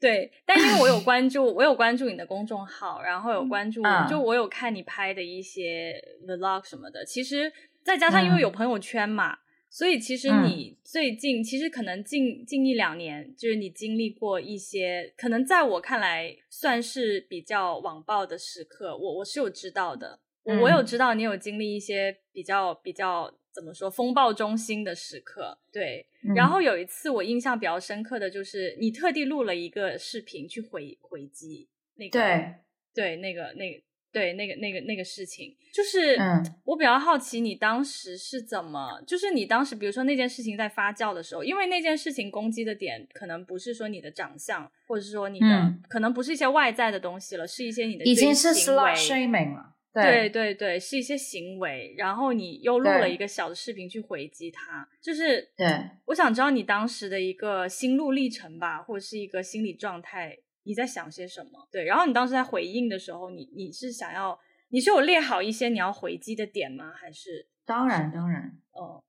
[0.00, 5.94] 对，但因为我有关注，我有关注你的公众号，然后有关注，嗯、就我有看你拍的一些
[6.26, 7.52] vlog 什么的，其实
[7.84, 9.32] 再加上因为有朋友圈嘛。
[9.32, 9.38] 嗯
[9.70, 26.06] 所以其实你最近，嗯、其实可能近近一两年，就是你经历过一些，可能在我看来算是比较网暴的时刻，我我是有知道的，嗯、我有知道你有经历一些比较比较怎么说风暴中心的时刻，对。
[26.24, 32.54] 嗯、然后有一次我印象比较深刻的就是你特地录了一个视频去回回击那个，对。
[32.94, 33.80] 对，那个那个。
[34.18, 39.00] 对，那个那个那个事情，就是、嗯、我比较好奇，你当时是怎么？
[39.06, 49.76] 就是你当时，比如说那件事情在发酵的时候，因为那件事情攻击的点可能不是说你的长相，或者是说你的，嗯、可能不是一些外在的东西了，是一些你的，已经是 slut shaming 了。
[49.94, 55.66] 对对对对，是一些行为，然后你又录了一个小的视频去回击他，就是对，
[56.06, 60.38] 我想知道你当时的一个心路历程吧，或者是一个心理状态。
[60.68, 61.66] 你在想些什么？
[61.72, 66.92] 对，然后你当时在回应的时候，你你是想要，你是有列好一些你要回击的点吗？
[66.94, 67.48] 还是？
[67.64, 69.02] 当然当然，哦，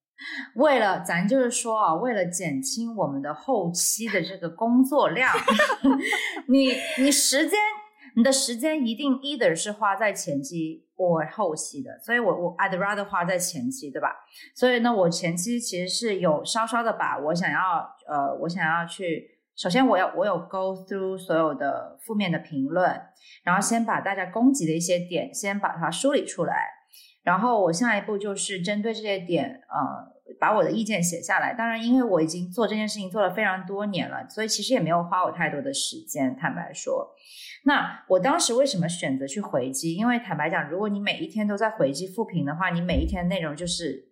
[0.55, 5.33] 为了咱就是说啊，为了减轻我们的后期的这个工作量，
[6.47, 7.59] 你你时间
[8.15, 14.15] 你的时间一定 either 是花在前期或后期的，所以我我 I'd rather 花在前期，对吧？
[14.55, 22.89] 所以呢，我前期其实是有稍稍的把我想要呃，我想要去，首先我要我有 go through 所有的负面的评论，
[23.43, 26.55] 然后先把大家攻击的一些点先把它梳理出来，
[27.23, 30.17] 然后我下一步就是针对这些点呃。
[30.39, 31.55] 把我的意见写下来。
[31.55, 36.35] 当然，因为我已经做这件事情做了非常多年了，所以其实也没有花我太多的时间。
[36.39, 37.15] 坦白说，
[37.65, 39.95] 那我当时为什么选择去回击？
[39.95, 44.08] 因为坦白讲，如果你每一天都在回击复评的话，你每一天内容就是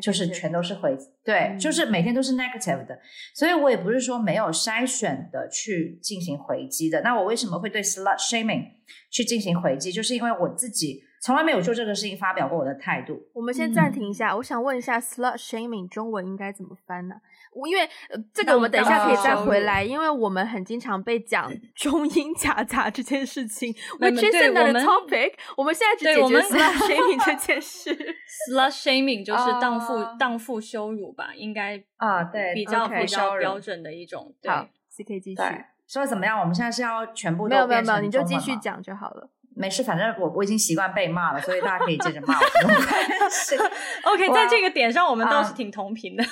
[0.00, 2.98] 就是全都是回对，嗯、就是每天都是 negative 的。
[3.34, 7.00] 所以我也不是说没有筛选的去进行回击的。
[7.02, 8.66] 那我为什么会对 slut shaming
[9.10, 9.90] 去进行回击？
[9.90, 11.02] 就是因为我自己。
[11.22, 13.20] 从来没有就这个事情发表过我的态度。
[13.32, 17.16] 我们先暂停一下，嗯、我想问一下，slut shaming 中文应该怎么翻呢？
[17.16, 17.20] 我
[17.66, 23.72] 因为、呃、这个我们等一下可以再回来，因为我们很经常被讲中英夹杂这件事情。
[24.00, 25.34] Which is another topic。
[25.56, 27.96] 我们现在只解决 slut shaming 这件事。
[28.50, 31.32] slut shaming 就是荡妇荡妇羞辱吧？
[31.36, 34.34] 应该啊，对，比较比较标准的一种。
[34.46, 34.66] 好
[34.96, 35.42] ，CK 继续。
[35.86, 36.40] 说的怎么样？
[36.40, 39.30] 我们现在是要全部都没有没有没有，你就继续讲就好了。
[39.54, 44.12] 没事，反正我我已经习惯被骂了，所以大家可以接着骂我。
[44.12, 46.22] OK，在这个点上，我们倒是挺同频的。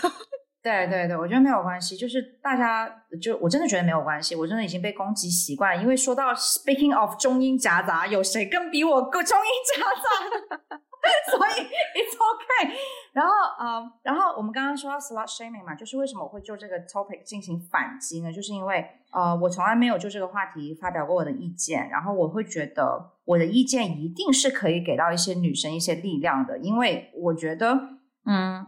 [0.64, 2.88] 对对对，我觉得没有关系，就是大家
[3.20, 5.82] 就我真的觉得没有关系，我真的已经被攻击习惯了。
[5.82, 10.78] 因为说到 Speaking of 中英夹杂，有谁更比我更中英夹杂？
[11.30, 12.72] 所以 it's okay。
[13.12, 18.32] 然后啊然后我们刚刚说到 slut shaming 嘛，就是为什么我会就这个 topic 进行反击呢？
[18.32, 27.78] 就是因为呃我从来没有就这个话题发表过我的意见，然后我会觉得我的意见一定是可以给到一些女生一些力量的，因为我觉得，
[28.24, 28.66] 嗯，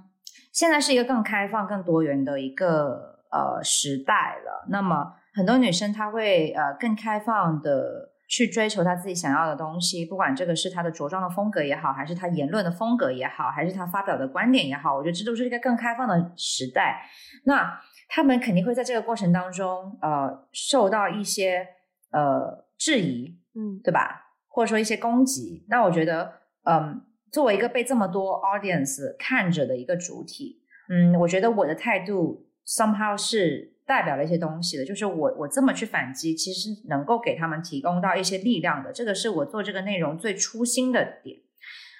[0.57, 4.67] 现在是一个更开放、更多元的一个呃时代了。
[4.71, 8.17] 那么很多女生她会呃更开放的。
[8.29, 17.09] 去追求她自己想要的东西，不管这个是她的着装的风格也好，还是她言论的风格也好，还是她发表的观点也好，我觉得这都是一个更开放的时代。
[17.45, 21.69] 那他们肯定会在这个过程当中，呃，受到一些
[22.11, 24.33] 呃质疑，嗯，对吧？
[24.49, 25.65] 或者说一些攻击。
[25.69, 26.33] 那我觉得，
[26.65, 33.75] 嗯、呃，作为一个被这么多 audience 看着的一个主体，嗯，我觉得我的态度 somehow 是。
[33.87, 41.37] 代表了一些东西的，就是我我这么去反击，其实能够给他们提供到一些力量的，这个是我做这个内容最初心的点。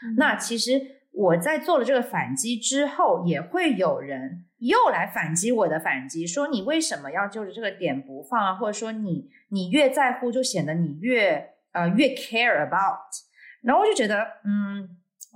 [0.03, 0.81] 嗯、那其实
[1.13, 8.55] 我在做了这个反击之后，也会有人又来反击我的反击，说你为什么要就着这个点不放啊？
[8.55, 12.99] 或者说你你越在乎，就显得你越呃越 care about。
[13.63, 14.89] 然后我就觉得，嗯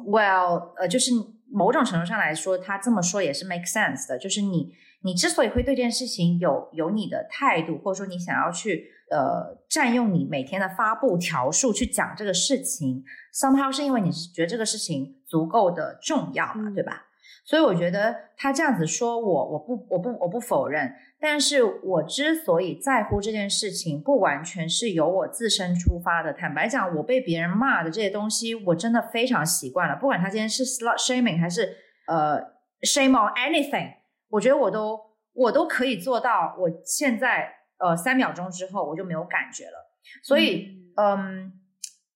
[0.07, 1.13] ，well，呃，就是
[1.51, 4.75] 某种程度上来说，他这么说也是 make sense 的，就是你。
[5.03, 17.07] 你之所以会对这件事情有有你的态度，或者说你想要去呃占用你每天的发布条数去讲这个事情，somehow 是因为你是觉得这个事情足够的重要嘛，对吧？
[17.51, 26.33] 所以我觉得他这样子说我，我不我不我不否认，但是我之所以在乎这件事情，不完全是由我自身出发的。
[26.33, 29.97] 坦白讲，我被别人骂的这些东西，我真的非常习惯了。
[29.97, 32.41] 不管他今天是 slut shaming 还是呃
[32.83, 33.95] shame on anything。
[34.29, 34.97] 我觉得我都
[35.33, 39.91] 我都可以做到，我现在呃三秒钟之后我就没有感觉了，
[40.23, 41.53] 所以嗯，嗯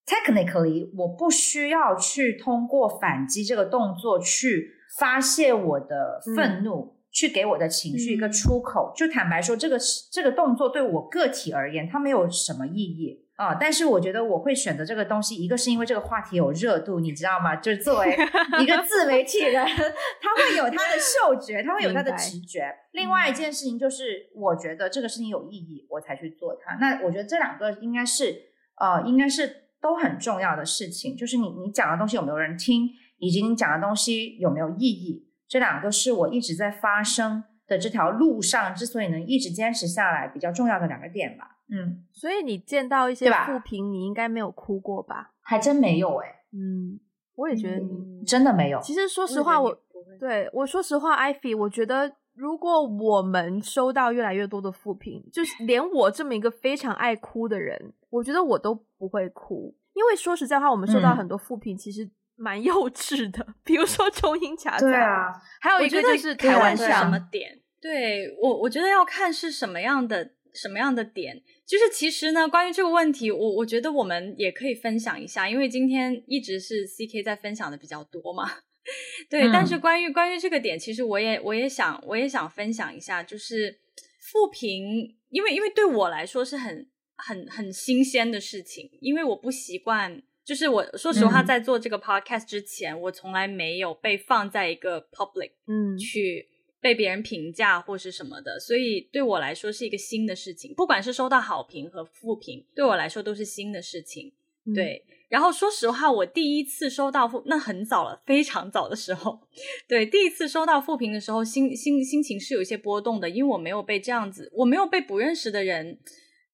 [0.07, 8.93] ，technically 我不需要去通过反击这个动作去发泄我的愤怒，嗯、去给我的情绪一个出口。
[8.93, 9.79] 嗯、就坦白说，这个
[10.11, 13.23] 这个动作对我个体而言，它没有什么意义。
[13.37, 13.57] 啊、哦！
[13.61, 17.57] 但是我觉得我会选择这个东西，一个是因为这个话题有热度，你知道吗？
[17.57, 18.17] 就是作为
[18.63, 22.73] 一个自媒体人，他会有他的嗅觉，他会有他的直觉。
[22.93, 26.77] 另外一件事情就是，我觉得这个事情有意义，我才去做它。
[26.77, 28.41] 那我觉得这两个应该是，
[28.79, 31.17] 呃，应该是都很重要的事情。
[31.17, 41.59] 就是你你讲的东西有没有人听，以及你讲的东西有没有意义，这两个是我一直在发生的这条路上之所以能一直坚持下来比较重要的两个点吧。
[41.71, 45.33] 嗯，所以你见到一些负评，你应该没有哭过吧？
[45.41, 46.35] 还真没有哎、欸。
[46.53, 47.01] 嗯，
[47.37, 48.79] 我也觉得你、嗯、真的没有。
[48.83, 49.77] 其实说实话，我，我
[50.21, 63.45] 对我说实话，Ivy，我觉得如果我们收到越来越多的负评，就是连我这么一个非常爱哭的人，我觉得我都不会哭，因为说实在话，我们收到很多负评，其实蛮幼稚的。
[63.47, 67.61] 嗯、比如说中英夹杂，对啊，还有一个就是开玩笑什么点？
[67.81, 71.43] 对我，我觉得要看是什么样的什么样的点。
[71.67, 78.51] 就是其实呢，关于这个问题，我我觉得我们也可以分享一下，因为今天一直是 CK 在分享的比较多嘛。
[79.31, 83.79] 对，嗯、但是关于关于这个点，其实我也我也想我也想分享一下，就是
[84.21, 95.97] 复评，因为因为对我来说是很很很新鲜的事情，因为我不习惯，就是我说实话，在做这个 podcast 之前，嗯、我从来没有被放在一个 public 嗯。
[95.97, 96.49] 去
[96.81, 104.35] 被别人评价或是什么的，所以对我来说是一个新的事情，不管是收到好评和负评，对我来说都是新的事情，
[104.67, 105.03] 嗯、对。
[105.31, 109.41] 然后说实话，我第一次收到负，那很早了，非常早的时候，
[109.89, 115.99] 对，第一次收到负评的时候，心心心情是有一些波动的，因为我没有被这样子，我没有被不认识的人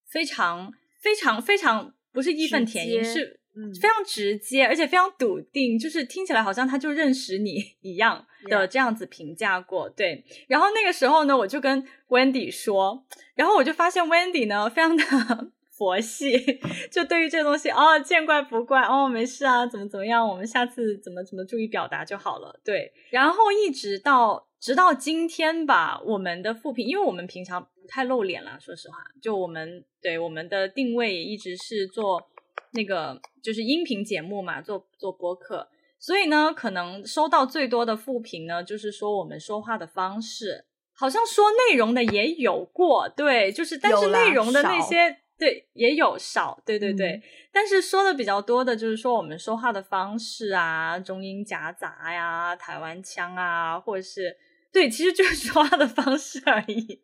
[0.07, 0.73] 非常
[1.03, 3.40] 非常非常不是义愤填膺，是
[3.81, 10.25] 非常直接，而且非常笃定，就是听起来好像他就认识你一样的这样子评价过，对。
[10.49, 13.05] 然后那个时候呢，我就跟 Wendy 说，
[13.35, 15.05] 然后我就发现 Wendy 呢，非常的。
[15.81, 22.61] 佛系，就对于这个东西，哦，见怪不怪，哦，没事啊，怎么怎么样，我们下次怎么怎么注意表达就好了。
[22.63, 32.29] 对，然后一直到直到今天吧，我们的复评，因为我们平常不太露脸啦，说实话，就我们对我们的定位也一直是做
[32.73, 45.19] 那个就是音频节目嘛，做做播客，所以呢，可能收到最多的负评呢，就是说我们说话的方式，好像说内容的也有过，对，就是但是内容的那些。
[45.41, 54.37] 对，也有少，对对对，嗯、但是说的比较多的就是说我们说话的方式啊，中英夹杂呀，台湾腔啊，或者是
[54.71, 57.01] 对，其实就是说话的方式而已。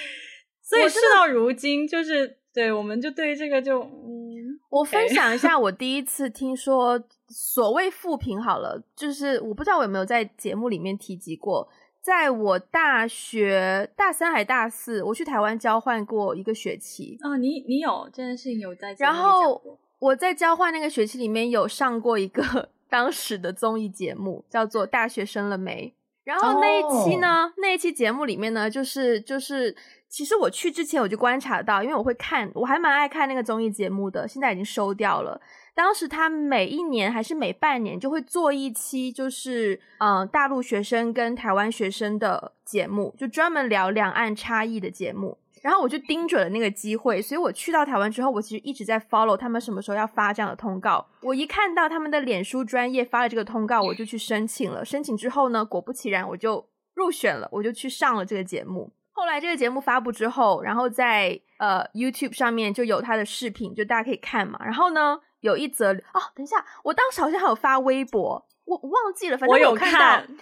[0.64, 4.43] 所以事到如今，就是对，我们就对这个就嗯，
[4.74, 11.68] 我分享一下我 第一次听说所谓复评好了，就是我不知道我有没有在节目里面提及过。
[12.00, 17.16] 在我大学大三还大四，我去台湾交换过一个学期。
[17.22, 18.94] 哦，你你有这件事情有在？
[18.98, 25.94] 然后我在交换那个学期里面有上过一个 当时的综艺节目，叫做《大学生了没》。
[26.24, 27.52] 然后那一期呢，oh.
[27.58, 29.76] 那一期节目里面呢，就是就是，
[30.08, 35.38] 其实我去之前我就观察到，因为我会看，我还蛮爱看那个综艺节目的，现在已经收掉了。
[35.74, 45.36] 当时他每一年还是每半年就会做一期，就是嗯、呃，大陆学生跟台湾学生的节目，就专门聊两岸差异的节目。
[45.64, 51.06] 然后我就盯准了那个机会，所以我去到台湾之后，我其实一直在 follow 他们什么时候要发这样的通告。
[51.22, 54.84] 我一看到他们的脸书专业发了这个通告，我就去申请了。
[54.84, 58.92] 申请之后呢，果不其然，我就入选了，我就去上了这个节目。
[59.12, 64.58] 后来这个节目发布之后，然后在呃 YouTube 上面就有他的视频，就大家可以看嘛。
[64.62, 70.34] 然后呢，有一则哦，等一下，我当时好像还有发微博，我我忘记了，反正我有看到，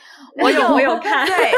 [0.43, 1.53] 我有我有看， 对，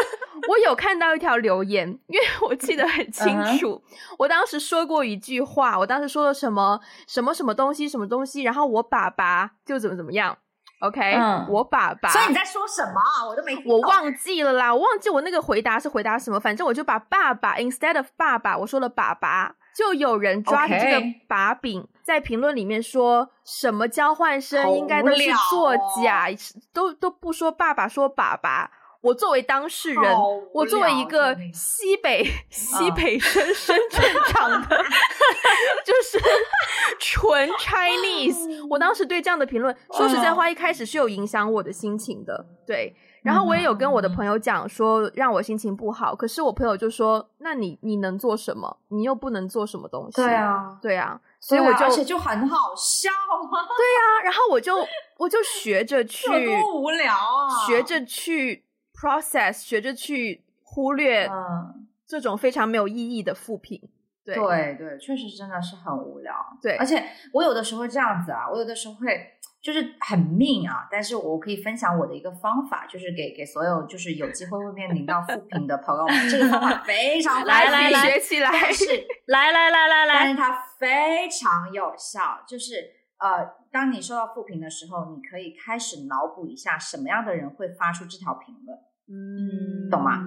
[0.49, 4.15] 我有看到一条留言，因为我记得很清楚，uh.
[4.19, 10.37] 我当时说过一句话，我当时说了什么什么什么东西什么东西，然后我爸爸就怎么怎么样
[10.81, 13.29] ，OK，、嗯、我爸爸，所以你在说什么啊？
[13.29, 19.57] 我都没，我忘记了啦，我忘记我那个回答是回答什么，反正我就把爸爸 instead of 爸爸，我说了爸爸。
[19.77, 26.37] 就有人抓着这个把柄.在评论里面说什么交换生应该都是作假，哦、
[26.73, 28.71] 都都不说爸爸，说爸爸。
[29.01, 30.17] 我作为当事人，
[30.55, 34.79] 我作为一个西北西北生深圳长的，
[35.85, 36.19] 就是
[36.99, 38.67] 纯 Chinese。
[38.71, 42.95] 我当时对这样的评论，说实在话，一开始是有影响我的心情的，对。
[43.25, 46.15] 然后我也有跟我的朋友讲说，让我心情不好。
[46.15, 48.77] 可是我朋友就说：“那你你能做什么？
[48.89, 53.09] 你又不能做什么东西。”对啊，对啊，所以我就而且就很好笑
[53.51, 53.63] 嘛。
[53.77, 54.77] 对啊，然后我就
[55.17, 57.49] 我就学着 去，多无聊啊！
[57.67, 58.63] 学着去
[58.95, 61.27] process，学着去忽略
[62.07, 63.81] 这种非常没有意义的负评。
[64.23, 66.35] 对对对，确实真的是很无聊。
[66.61, 67.03] 对，而且
[67.33, 69.31] 我有的时候这样子啊，我有的时候会。
[69.65, 78.85] 就是很命啊，但是我可以分享我的一个方法，就是给给所有就是有机会会面临到负评的朋友们，这个方法 非常来来来学起来，但是
[79.25, 82.75] 来来来来来，但是它非常有效，就是
[83.17, 90.21] 呃，当你收到负评的时候，你可以开始脑补一下什么样的人会发出这条评论，嗯，懂吗？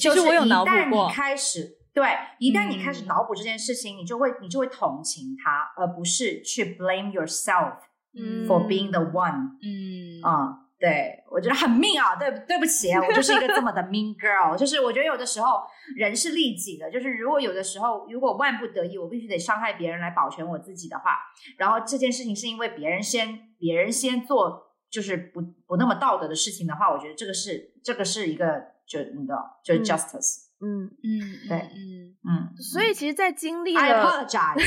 [0.00, 2.08] 就是一旦你开始对，
[2.38, 7.76] 一旦你开始脑补这件事情，嗯、你就会你就会同情他，而不是去 blame yourself。
[8.14, 10.20] 嗯，For being the one，嗯。
[10.22, 15.62] 啊、嗯，对，我觉得很命啊，对对不起，我就是一个这么的 mean girl，就是我觉得有的时候
[15.96, 21.18] 人是利己的，就是如果有的时候如果万不得已，我必须得伤害别人来保全我自己的话，
[21.58, 30.90] 然后这件事情是因为别人先别人先做，就是不不那么道德的事情的话，我觉得这个是这个是一个就你知道，就是 justice，嗯。
[31.02, 32.14] 嗯，对，嗯。
[32.24, 33.80] 嗯，所以其实，在经历了。
[33.82, 34.62] I apologize.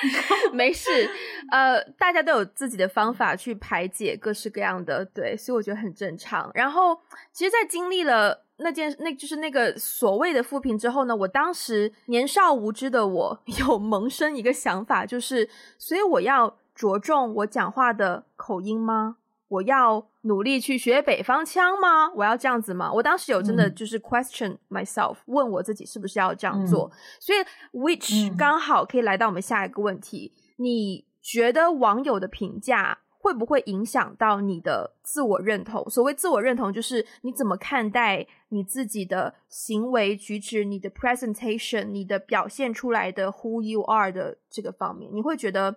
[0.52, 1.08] 没事，
[1.50, 6.50] 呃，大家都有自己的方法去排解各式各样的，对，所以我觉得很正常。
[6.54, 6.98] 然后，
[7.32, 19.16] 其实，在经历了那件，那就是那个所谓的负评之后呢，我当时年少无知的我 有萌生一个想法，就是，所以我要着重我讲话的口音吗？
[19.48, 22.12] 我要努力去学北方腔吗？
[22.14, 22.92] 我要这样子吗？
[22.92, 26.90] 我当时有真的就是 question myself，、嗯、问我自己是不是要这样做。
[26.92, 27.38] 嗯、所以
[27.78, 35.88] ，which 刚好可以来到我们下一个问题：嗯、你觉得网友的评价会不会影响到你的自我认同？
[35.88, 45.76] 所谓自我认同，就是你怎么看待你自己的行为举止、你的 presentation、你的表现出来的 who you are 的这个方面，你会觉得？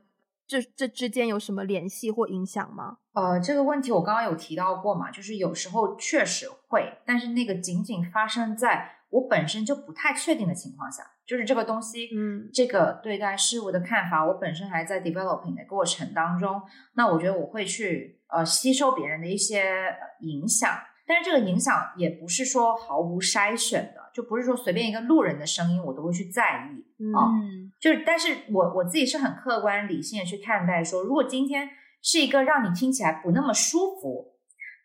[0.49, 2.97] 这这之间有什么联系或影响吗？
[3.13, 16.59] 呃，这个问题我刚刚有提到过嘛，就是有时候确实会，但是那个仅仅发生在我本身就不太确定的情况下，就是这个东西，嗯，这个对待事物的看法，我本身还在 developing 的过程当中，
[16.95, 20.71] 那我觉得我会去呃吸收别人的一些影响。
[21.05, 27.29] 但是这个影响也不是说毫无筛选的，就不是说随便一个路人的声音我都会去在意啊。
[27.33, 31.69] 嗯，就是，但是我我自己是很客观理性的去看待说，如果今天
[32.01, 34.35] 是一个让你听起来不那么舒服，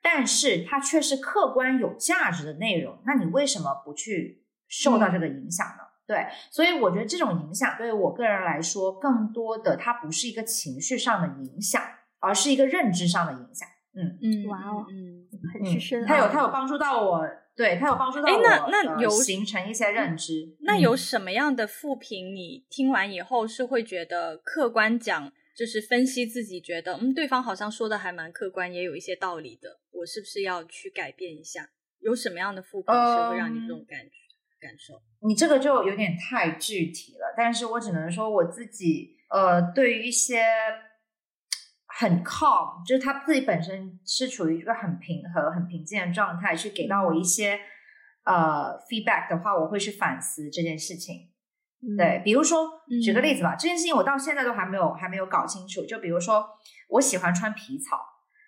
[0.02, 5.82] 但是它却是客观有价值的内容，那你为什么不去受到这个影响呢？
[6.06, 11.82] 对，所以我觉得这种影响对于我个人来说，更多的它不是一个情绪上的影响，
[12.20, 13.66] 而是一个认知上的影响。
[13.96, 17.24] 嗯嗯，哇哦，嗯，很深，他有他有帮助到我，
[17.56, 20.56] 对他有帮助到我，那那有形成一些认知。
[20.62, 31.70] 那有什么样的复评，你听完以后是会觉得客观讲，就是分析自己觉得，嗯，对方好像说的还蛮客观，也有一些道理的，我是不是要去改变一下？
[32.00, 34.16] 有什么样的复评是会让你这种感觉
[34.60, 35.00] 感受？
[35.20, 40.42] 你这个就有点太具体了，但是我只能说我自己，呃，对于一些。
[41.96, 47.60] 很 calm，就是他自己本身是处于一个很平和、很平静的状态，去给到我一些
[48.24, 51.30] 呃 feedback 的话，我会去反思这件事情。
[51.86, 52.68] 嗯、对，比如说
[53.04, 55.84] 举个例子吧，嗯、这件事情我到现在都还没有还没有搞清楚。
[55.86, 56.44] 就比如说，
[56.88, 58.00] 我喜欢穿皮草，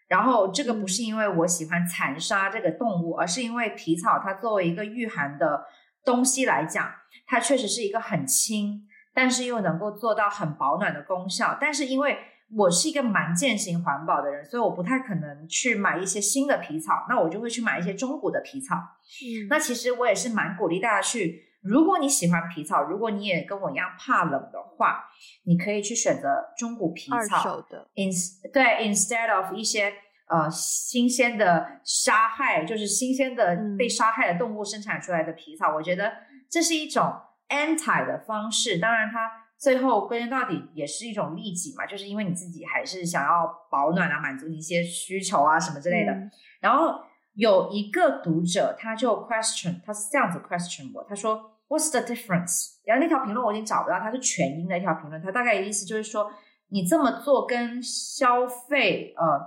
[0.09, 5.67] 然后这个不是因为我喜欢残杀这个动物，而是因为皮草它作为一个御寒的
[6.05, 6.91] 东西来讲，
[7.27, 11.59] 它确实是一个很轻，但是又能够做到很保暖的功效。
[11.61, 12.19] 但是因为
[12.55, 18.77] 我是一个蛮践行环保的人，所以我不太可能去买一些新的皮草，那我就会去买一些中古的皮草。
[18.77, 25.07] 嗯，那其实我也是蛮鼓励大家去，如果你喜欢皮草，如果你也跟我一样怕冷的话，
[25.45, 28.11] 你可以去选择中古皮草，二手的，in
[28.53, 29.93] 对，instead of 一些
[30.29, 36.13] 呃新鲜的杀害，就是新鲜的被杀害的动物生产出来的皮草，嗯，我觉得
[36.49, 37.13] 这是一种
[37.49, 39.46] anti 的方式，当然它。
[39.59, 46.13] 最后归根到底也是一种利己嘛，就是因为你自己还是想要保暖啊，满足你一些需求啊什么之类的。
[46.13, 46.31] 嗯、
[46.61, 47.01] 然后
[47.35, 52.77] 有一个读者他就 question，他是这样子 question 我，他说 What's the difference？
[52.85, 56.31] 然后那条评论我已经找不到，它是全英的一条评论，它大概意思就是说
[56.69, 59.41] 你这么做跟消费呃，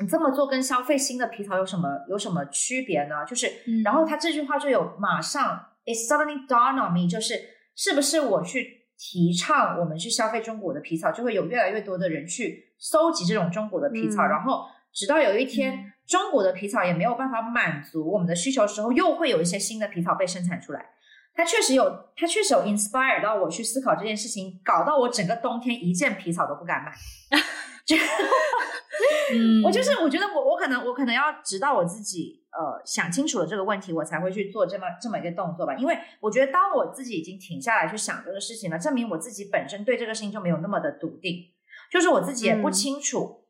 [0.00, 3.22] 你这么做跟消费新的皮草有什么有什么区别呢？
[3.26, 7.34] 就是，嗯、然后他这句话就有马上 it suddenly dawned on me，就是
[7.74, 8.77] 是不是我去。
[8.98, 20.84] 提倡我们去消费中国的皮草，就会有越来越多的人去搜集这种中国的皮草，嗯、然后直到有一天，嗯、中国的皮草也没有办法满足我们的需求时候，又会有一些新的皮草被生产出来。
[21.34, 21.84] 它确实有，
[22.16, 26.92] 它确实有 inspire 到我去思考这件事情，搞到我整个冬天一件皮草都不敢买。
[29.64, 35.74] 我就是我觉得我我可能我可能要直到我自己呃想清楚了这个问题，我才会去做这么这么一个动作吧。
[35.74, 41.44] 因为我觉得当我自己已经停下来去想这个事情了，证明我自己本身对这个事情就没有那么的笃定，
[41.90, 43.44] 就是我自己也不清楚，嗯、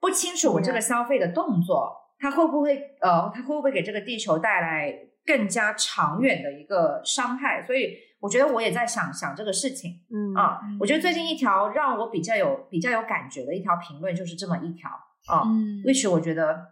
[0.00, 4.92] 不清楚我这个消费的动作，它会不会呃，它会不会给这个地球带来
[5.24, 7.64] 更加长远的一个伤害？
[7.66, 7.96] 所以。
[8.22, 14.88] 我觉得我也在想想这个事情，嗯啊，我觉得最近一条让我比较有比较有感觉的一条评论就是这么一条
[15.26, 16.68] 啊，嗯，which 我觉得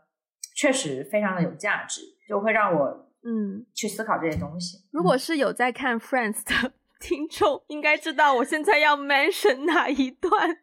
[0.55, 4.79] 确实非常的有价值，就会让我嗯去思考这些东西。
[4.93, 10.57] 如果是有在看 Friends 的 听众，应该知道我现在要 mention 哪一段，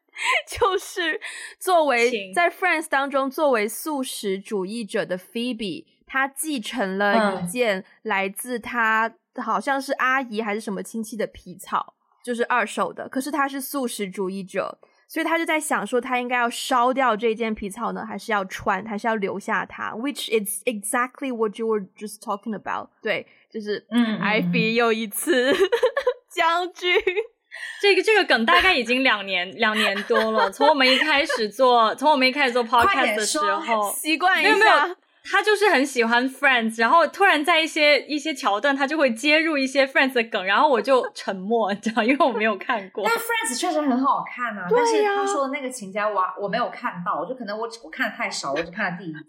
[0.48, 1.20] 就是
[1.60, 9.16] 作为在 Friends 当中作为素食主义者的 Phoebe，她继承了一件来自她。
[9.42, 13.08] 好像是阿姨还是什么亲戚的皮草，就是二手的。
[13.10, 14.78] 可是他是素食主义者，
[15.08, 22.90] 所以他就在想说，他应该要烧掉这件皮草呢，还是要穿，还是要留下它？Which is exactly what you were just talking about。
[23.02, 25.54] 对，就是嗯，艾比又一次
[26.30, 26.94] 将军
[27.82, 34.54] 这个这个梗大概已经两年两年多了，从我们一开始做，从我们一开始做 podcast 的时候，习惯一下。
[34.54, 34.96] 没有没有，
[35.30, 43.04] 他就是很喜欢 Friends，然后突然在一些一些桥段，他就会接入一些 Friends 的梗，然后我就沉默，你知道，因为我没有看过。
[43.06, 49.20] 但 Friends 确实很好看啊，但是他说的那个情节我我没有看到，我就可能我我看的太少，我只看了第一集。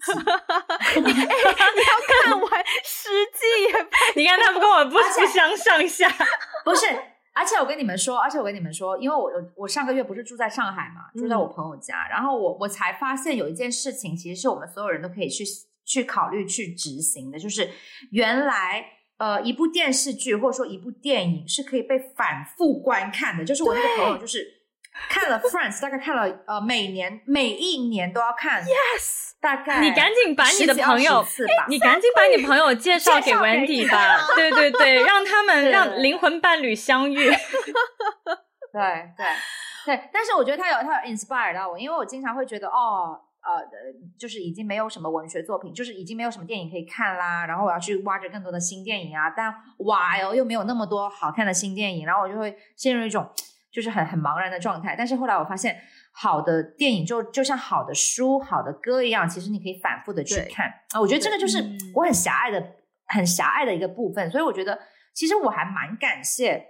[0.96, 1.24] 你，你要
[2.24, 3.86] 看完十季也，
[4.22, 6.09] 你看他不跟我不不相上下，
[6.64, 6.86] 不是。
[7.34, 15.44] 而且我跟你们说，而且我跟你们说，因为我我上个月不是住在上海嘛，住在我朋友家，嗯、然后我我才发现有一件事情，其实是我们所有人都可以去
[15.89, 17.70] 去考虑去执行的，就是
[18.12, 18.84] 原来
[19.16, 24.47] 呃一部电视剧或者说一部电影是可以被反复观看的，就是我那个朋友就是
[25.09, 29.26] 看了 Friends，大概看了呃每年每一年都要看，Yes。
[29.41, 31.24] 大概你赶紧把你的朋友，
[31.68, 37.30] 你赶紧把你朋友介绍给 Wendy 吧，对对对，让他们让灵魂伴侣相遇。
[38.74, 39.26] 对对
[39.86, 43.16] 对，但是我觉得他有他有 inspire 到我，因为我经常会觉得哦，
[43.57, 53.28] 呃，就是已经没有什么文学作品，就是已经没有什么电影可以看啦，然后我要去挖掘更多的新电影啊，但哇哟又没有那么多好看的新电影，然后我就会陷入一种
[53.72, 54.94] 就是很很茫然的状态。
[54.96, 55.76] 但是后来我发现。
[56.20, 61.01] 好的电影就就像好的书、好的歌一样，其实你可以反复的去看啊。
[61.01, 62.61] 我觉得这个就是我很狭隘的、
[63.07, 64.76] 很狭隘的一个部分，所以我觉得
[65.14, 66.61] 其实我还蛮感谢，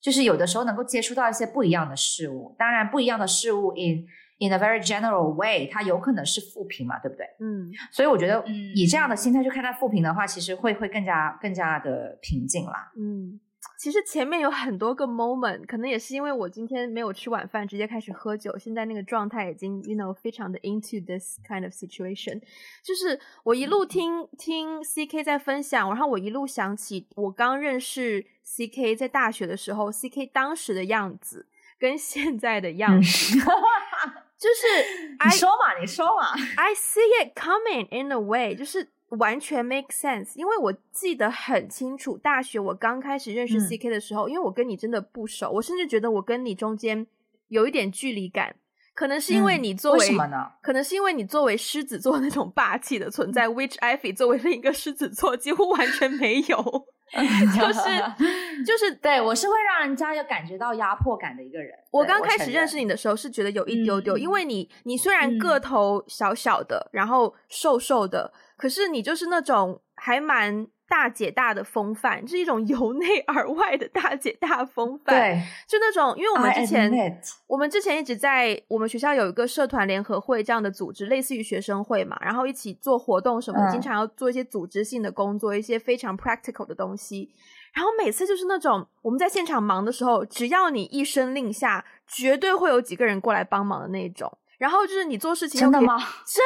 [0.00, 2.56] 就是有的时候能够接触到一些不一样的事物。
[2.58, 4.06] 当然，不一样的事物 in
[4.38, 7.26] in a very general way，它有可能是负评嘛，对不对？
[7.40, 7.70] 嗯。
[7.90, 12.92] 所以我觉得以这样的心态去看待负评的话，其实会会更加更加的平静啦。
[12.96, 13.40] 嗯。
[13.78, 22.40] 其实前面有很多个 moment，可能也是因为我今天没有吃晚饭，直接开始喝酒，现在那个状态已经，you know，非常的 into this kind of situation。
[22.82, 31.46] 就是我一路听听 CK 在分享，然后我一路想起我刚认识 CK 在大学的时候，CK 当时的样子
[31.78, 33.38] 跟现在的样子，
[34.38, 34.66] 就是
[35.24, 38.88] 你说嘛，你说嘛，I see it coming in a way，就是。
[39.10, 47.06] 完全 make sense，因为我记得很清楚，大学我刚开始认识 CK 的时候，嗯、因为我跟你真的不熟，我甚至觉得我跟你中间
[47.46, 48.56] 有一点距离感，
[48.96, 50.50] 可能是因为你作为，嗯、为什么呢？
[50.62, 56.56] 可能是因为你作为狮子座那种霸气的存在，which Ivy 作为另一个狮子座几乎完全没有，
[57.54, 57.80] 就是
[58.64, 61.72] 就是对我是会让人家有感觉到压迫感的一个人。
[61.92, 68.32] 我刚开始认识你的时候是觉得有一丢丢，嗯、因为你你虽然个头小小的，嗯、然后瘦瘦的。
[68.56, 75.14] 可是你就是那种还蛮大姐大的风范，是一种由内 而外的大姐大风范。
[75.14, 87.30] 对，就那种，因为我们之前我们之前一直在我们学校有一个社团联合会这样的组织，类似于学生会嘛，然后一起做活动什么经常要做一些组织性的工作，一些非常 practical 的东西。
[87.72, 94.38] 然后每次就是那种我们在现场忙的时候，只要你一声令下，绝对会有几个人过来帮忙的那种。
[94.58, 95.98] 然后就是你做事情真的吗？
[96.26, 96.42] 真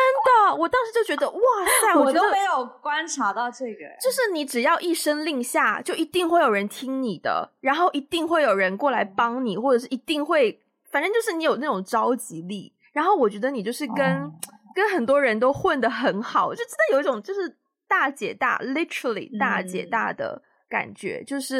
[0.48, 1.40] 的，我当时就觉得哇
[1.80, 3.80] 塞， 我，我都没有观察到这个。
[4.02, 12.72] 就是你只要一声令下，就一定会有人听你的，然后一定会有人过来帮你，或者是一定会，反正就是你有那种召集力。
[12.92, 14.32] 然后我觉得你就是跟、哦、
[14.74, 17.56] 跟很多人都混得很好，就真的有一种就是
[17.86, 21.58] 大姐大，literally 大姐大的感觉，嗯、就是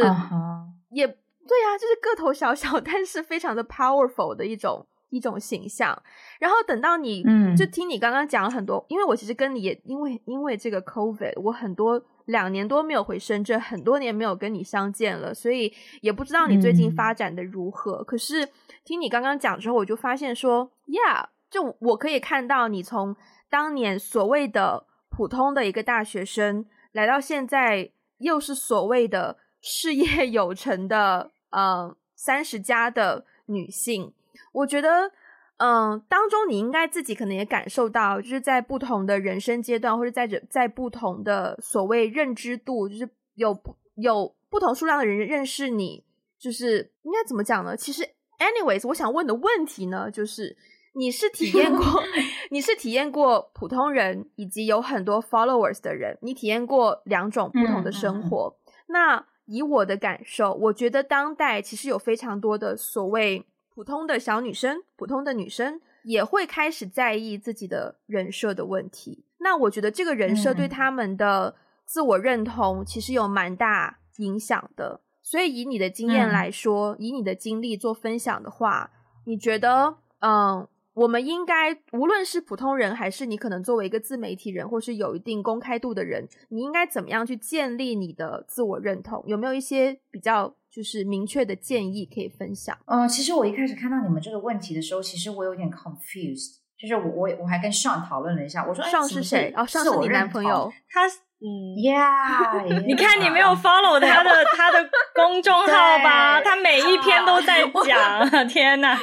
[0.90, 4.84] 也对呀、啊，就是个头小小， 但是非常的 powerful 的一种。
[5.11, 6.01] 一种形象，
[6.39, 17.97] 然后等到你，嗯，就听你刚刚讲了很多，因为我其实跟你也因为因为这个 COVID，我很多两年多没有回深圳，很多年没有跟你相见了，所以也不知道你最近发展的如何。
[17.97, 18.49] 嗯、可是
[18.85, 23.17] 听你刚刚讲之后，我就发现说，Yeah，就我可以看到你从
[23.49, 34.13] 当年所谓的普通的一个大学生，来到现在又是所谓的事业有成的，呃，三十加的女性。
[34.53, 35.12] 我觉得，
[35.59, 43.57] 嗯，当中你应该自己可能也感受到，就是在不同的人生阶段，或者在在不同的所谓认知度，就是有
[43.96, 46.05] 有不同数量的人认识你，
[46.38, 47.76] 就是应该怎么讲呢？
[47.76, 48.03] 其实
[48.38, 50.57] ，anyways，我想问的问题呢，就是
[50.94, 51.84] 你是体验过，
[52.51, 58.48] 你是体验过普通人以及有很多 followers 的人，你体验过两种不同的生活。
[58.48, 58.74] 嗯嗯嗯。
[58.88, 63.46] 那以我的感受，我觉得当代其实有非常多的所谓。
[63.81, 69.24] 普通的小女生，普通的女生也会开始在意自己的人设的问题。
[69.39, 71.57] 那我觉得这个人设对他们的
[71.87, 75.01] 自我认同其实有蛮大影响的。
[75.22, 78.91] 所以以你的经验来说，嗯、以你的经历做分享的话，
[79.24, 89.24] 你觉得，嗯，我们应该无论是普通人，还是你可能作为一个自媒体人，或是有一定公开度的人，你应该怎么样去建立你的自我认同？
[89.26, 92.77] 有没有一些比较就是明确的建议可以分享？
[92.87, 99.53] 呃，其实我一开始看到你们这个问题的时候，其实我有点 confused，就是我我我还跟上讨论了一下，我说上是谁？
[99.57, 101.07] 哦，上是你男朋友，他
[101.43, 105.66] 嗯，Yeah，, yeah 你看你没有 follow 他的 他的公众号
[106.05, 106.41] 吧？
[106.43, 108.95] 他每一篇都在 讲，天哪，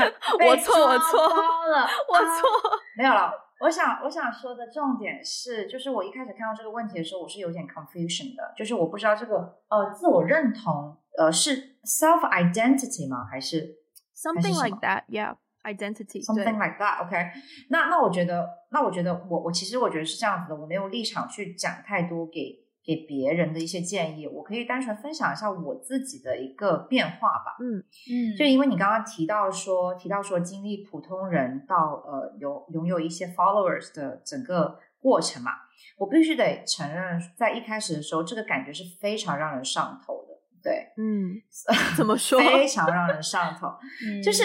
[0.46, 3.32] 我错我错了，我错，没有了。
[3.60, 13.26] 我想我想说的重点是，就是我一开始看到这个问题的时候，我是有点 confusion 的，就是我不知道这个呃自我认同呃是 self identity 吗？
[13.30, 13.76] 还是
[14.16, 17.06] something like that？Yeah，identity，something like that。
[17.06, 17.32] OK，
[17.70, 22.66] 那那我觉得，那我觉得我我其实我觉得是这样子的，我没有立场去讲太多给。
[22.88, 27.58] 给别人的一些建议，我可以单纯分享一下我自己的一个变化吧。
[27.60, 35.52] 嗯嗯，就因为你刚刚提到说，提到说经历普通人到呃有拥有一些 followers 的整个过程嘛，
[35.98, 40.27] 我必须得承认，在一开始的时候，这个感觉是非常让人上头的。
[40.64, 41.36] 对，嗯，
[41.96, 42.40] 怎么说？
[42.40, 43.68] 非常让人上头，
[44.06, 44.44] 嗯、就是，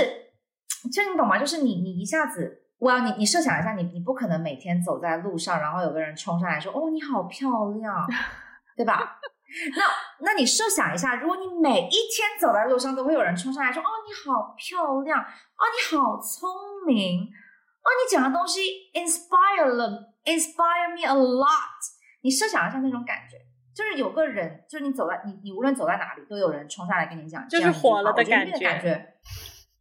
[0.93, 1.39] 就你懂吗？
[1.39, 2.61] 就是你你一下子。
[2.79, 7.49] 我要你，你设想一下，你你不可能每天走在路上，然后有个人冲上来说：“哦，你好漂
[7.79, 8.05] 亮，
[8.77, 9.21] 对吧？”
[9.77, 9.85] 那
[10.27, 16.51] 那你设想一下，如果你每一天走在路上都会有人冲上来说：“哦，你好漂亮，哦，你好聪
[16.85, 18.61] 明，哦，你讲的东西
[18.95, 21.79] inspire 了，inspire me a lot。”
[22.23, 23.37] 你设想一下那种感觉，
[23.75, 28.59] 就是有个人，就是你走在你你无论走在哪里，都有人冲上来跟你讲，就是火了的感觉。
[28.59, 29.09] 感觉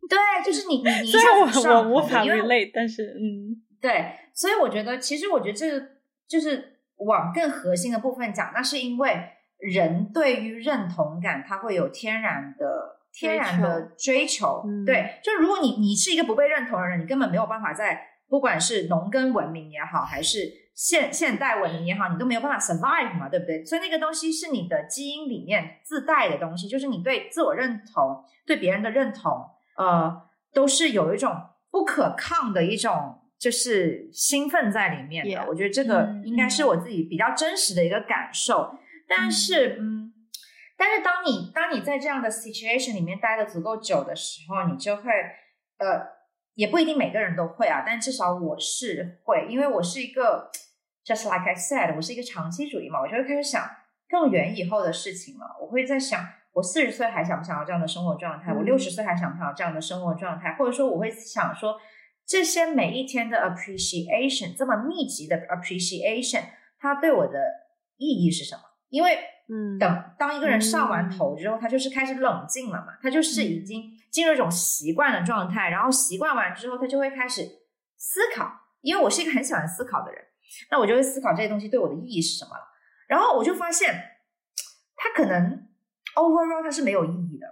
[0.09, 5.87] 对，就是你，你你一下子上头，我无法 relate，但是嗯，对，所以我觉得，其实我觉得这个
[6.27, 9.23] 就是往更核心的部分讲，那是因为
[9.59, 14.63] 人对于认同感，他会有天然的、天然的追求。
[14.65, 20.39] 嗯、对，就如果你你是一个不被认同的人，你根本没有办法在不管是农耕文明也好，还是
[20.73, 23.63] 现现代文明也好，你都没有办法 survive 嘛，对不对？
[23.65, 29.31] 所以那个东西是你的基因里面自带的东西，就是你对自我认同、对别人的认同。
[29.77, 30.21] 呃，
[30.53, 31.33] 都是有一种
[31.71, 35.31] 不可抗的一种，就是兴奋在里面的。
[35.31, 35.47] Yeah.
[35.47, 38.69] 我觉得这个应该是我自己比较真实的一个感受。
[38.71, 38.79] Mm.
[39.07, 40.13] 但是，嗯，
[40.77, 45.03] 但是当你当你在这样的 situation 里面待的足够久的时候，你就会，
[45.77, 46.05] 呃，
[46.55, 50.51] 也不一定每个人都会啊，但至少我是会，因为我是一个
[51.05, 53.69] ，just like I said，我是一个长期主义嘛，我就会开始想
[54.09, 55.57] 更远以后的事情了。
[55.61, 56.27] 我会在想。
[56.53, 58.51] 我四十岁还想不想要这样的生活状态？
[58.51, 60.53] 我六十岁还想不想要这样的生活状态？
[60.59, 61.79] 或者说，我会想说，
[62.27, 66.41] 这些每一天的 appreciation，这么密集的 appreciation，
[66.77, 67.39] 它对我的
[67.95, 68.61] 意义是什么？
[68.89, 69.17] 因为，
[69.49, 77.43] 嗯，等当一个人上完头之后，他就是开始冷静了嘛，他就是已经进入一种习惯的状态，然后习惯完之后，他就会开始
[77.97, 78.51] 思考。
[78.81, 80.23] 因为我是一个很喜欢思考的人，
[80.69, 82.63] 那我就会思考这些东西对我的意义是什么了。
[83.07, 83.93] 然后我就发现，
[84.95, 85.67] 他可能。
[86.13, 87.47] Overall，它是没有意义的，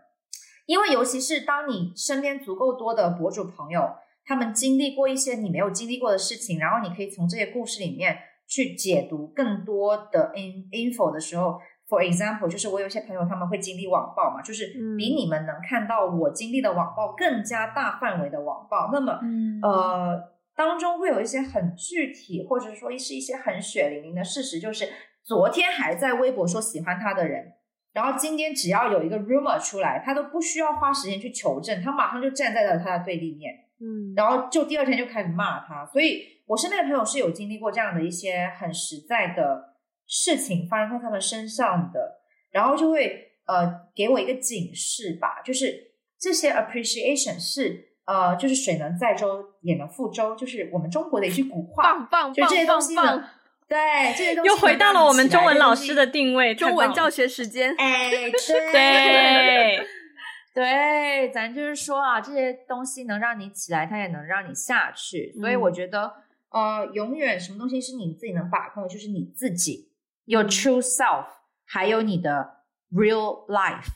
[0.65, 3.89] 因为尤其是当你身边足够多的博主朋友，
[4.25, 8.19] 他们经历过一些你没有经历过的事情，然后你可以从这些故事里面
[8.49, 14.67] 去解读更多的 in info 的时候，For example，就是我有些朋友他们会经历网暴嘛，就是
[14.97, 24.87] 比你们能看到我经历的网暴更加大范围的网暴，那么，嗯、呃，当中会有一些很具体，或者说是一些很血淋淋的事实，就是
[25.23, 27.53] 昨天还在微博说喜欢他的人。
[27.91, 35.83] 然后今天只要有一个 rumor 出来，他都不需要花时间去求证，他马上就站在了他的对立面，嗯，然后就第二天就开始骂他。
[35.87, 39.68] 所以我身边的朋友是有经历过这样的一些很实在的
[40.09, 42.19] 事情发生在他们身上的，
[42.51, 53.01] 然后就会呃给我一个警示吧，就是这些 appreciation 是呃就是水能载舟也能覆舟，就是我们中国的一句古话，棒棒棒，就这些东西呢。
[53.03, 53.29] 棒 棒
[53.69, 53.77] 对，
[54.17, 57.71] 这些东西又回到了我们中文老师的定位，中文教学时间。
[57.77, 59.79] 哎，对对，
[60.55, 65.31] 对，咱就是说啊，这些东西能让你起来，它也能让你下去。
[65.39, 66.11] 所以我觉得，
[66.49, 69.88] 嗯、呃，永远什么东西是你自己能把控的，就是你自己
[70.29, 71.25] ，your true self，
[71.65, 72.61] 还有你的
[72.91, 73.87] real life，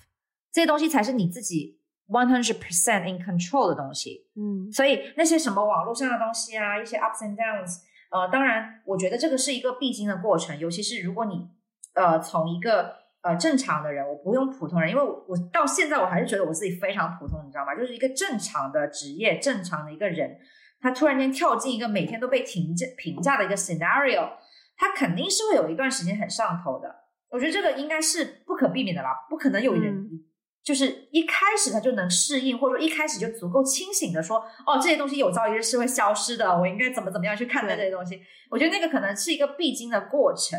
[0.51, 4.27] 这些东西才是你自己 one hundred percent in control 的东西。
[4.35, 7.81] 嗯，所以那些什么网络上的东西啊，一些 ups and downs。
[8.09, 11.47] 呃，当然，我觉得这个是一个必经的过程，尤其是如果你，
[11.93, 17.75] 呃，从一个呃正常的人，我不用普通人，因为我我到现在我还是觉得我自己非常普通，你知道吗？
[17.75, 20.37] 就是一个正常的职业，正常的一个人，
[20.79, 24.29] 他突然间跳进一个每天都被评价评价的一个 scenario，
[24.77, 26.93] 他肯定是会有一段时间很上头的。
[27.29, 29.93] 我觉得这个应该是不可避免的啦，不可能有人。
[29.93, 30.09] 嗯
[30.63, 38.21] 就是一开始他就能适应，或者说一开始就足够清醒的说，哦，这些东西有朝一日是会消失的，我应该怎么怎么样去看待这些东西？
[38.49, 40.57] 我觉得那个可能是一个必经的过程。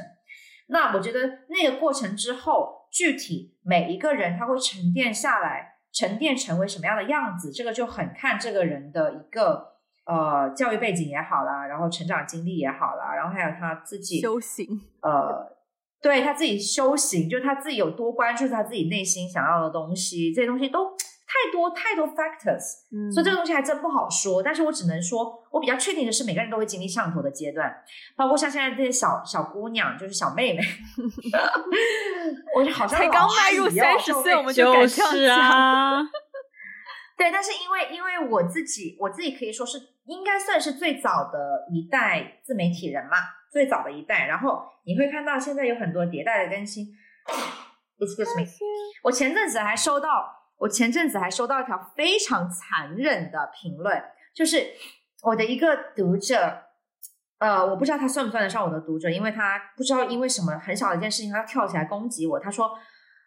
[0.67, 9.74] 那我觉得那个过程之后，具体每一个人他会沉淀下来，沉淀成为什么样的样子，这个就很看这个人的一个
[10.05, 14.67] 呃教育背景也好啦，然后成长经历也好啦，然后还有他自己修行，
[15.01, 15.57] 呃，
[16.03, 20.97] 对他自己修行，就是他自己有多关注他自己内心想要的东西，这些东西都。
[21.27, 24.41] 太多太多 factors，嗯，所以这个东西还真不好说。
[24.41, 27.75] 但是我只能说，我比较确定的是，每个人都会经历上头的阶段，
[28.15, 30.63] 包括像现在这些小小姑娘，就是小妹妹，
[32.55, 35.13] 我就好像才刚迈入三十岁，我们就敢这样讲。
[35.13, 36.03] 就是啊，
[37.19, 43.19] 对，但是因为因为我自己，我自己可以说是应该算是最早的一代自媒体人嘛，
[43.51, 44.27] 最早的一代。
[44.27, 46.87] 然后你会看到现在有很多迭代的更新。
[47.99, 48.47] Excuse me，
[49.05, 50.43] 我前阵子还收到。
[50.57, 54.01] 我前阵子还收到一条非常残忍的评论，
[54.33, 54.65] 就是
[55.23, 56.63] 我的一个读者，
[57.39, 62.39] 呃，我不知道他算不算得上我的读者，因为他不知道因为什么很小的一件事情，他跳起来攻击我。
[62.39, 62.71] 他说：“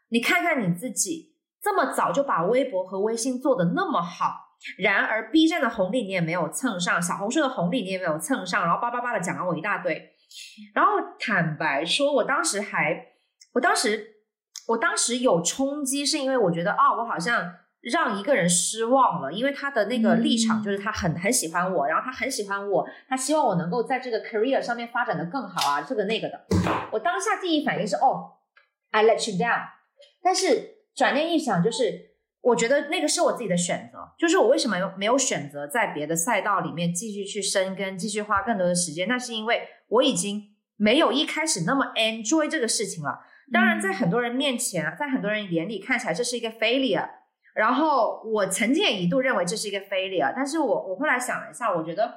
[0.09, 4.46] 你看看你自己，这么早就把微博和微信做的那么好，
[4.77, 10.13] 然而 B 站的红利你也没有蹭上，小红书的红利你也没有蹭上，然后叭叭叭的讲了我一大堆。
[10.73, 13.07] 然后坦白说，我当时还，
[13.53, 14.13] 我当时。”
[14.67, 26.45] 我当时有冲击，是因为我觉得啊、哦，我好像让一个人失望了，因为他的那个立场就是他很很喜欢我，然后他很喜欢我，他希望我能够在这个 career 上面发展的更好啊，这个那个的。
[26.91, 28.33] 我当下第一反应是哦
[28.91, 29.69] ，I let you down。
[30.21, 32.06] 但是转念一想，就是
[32.41, 39.07] 我觉得那个是我自己的选择，就是我为什么没有选择在别的赛道里面继续去深耕，继续花更多的时间？
[39.07, 43.19] 那是因为我已经没有一开始那么 enjoy 这个事情了。
[43.51, 47.09] 当然，在很多人面前啊，在很多人眼里看起来这是一个 failure，
[47.55, 52.13] 然后我曾经也一度认为这是一个 failure，但是我我后来想了一下，我觉得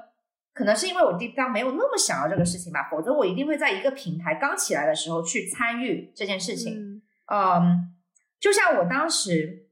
[0.53, 6.75] 可能是因为我 deep down 没有那么想要这个事情吧，否则我一定会在一个平台刚起来的时候去参与这件事情。
[6.75, 7.03] 嗯，
[7.33, 7.95] 嗯，
[8.41, 9.70] 就像我当时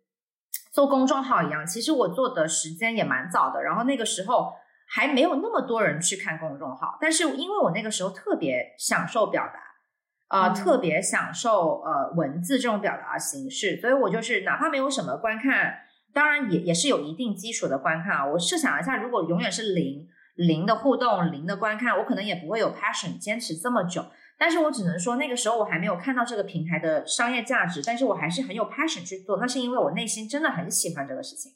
[0.71, 4.53] 做公众号一样，其实我做的时间也蛮早的，然后那个时候
[4.89, 9.61] 还没有那么多人去看公众号，但是因为我那个时候特别享受表达。
[10.31, 15.79] 呃，特别享受呃文字这种表达形式，所以我就是哪怕没有什么观看，
[16.13, 18.27] 当然也也是有一定基础的观看啊。
[18.27, 24.05] 我设想一下，如果永远是零零的互动、零的观看，我可能也不会有 passion 坚持这么久。
[24.39, 31.53] 但是我只能说，那个时候我还没有看到这个平台的商业价值，但是我还是很有 passion 去做，那是因为我内心真的很喜欢这个事情。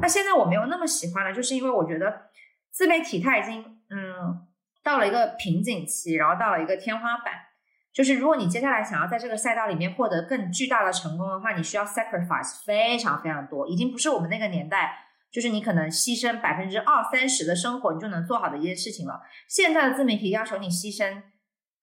[0.00, 2.22] 那现在我没有那么喜欢了，就是因为我觉得
[2.70, 4.46] 自媒体它已经嗯
[4.82, 7.34] 到了一个瓶颈期，然后到了一个天花板。
[7.92, 14.94] 就是如果你接下来想要在这个赛道里面获得更巨大的成功的话，你需要 sacrifice 非常非常多，已经不是我们那个年代，
[15.30, 19.20] 就是你可能牺牲百分之二三十的生活，你就能做好的一件事情了。
[19.46, 21.22] 现在的自媒体要求你牺牲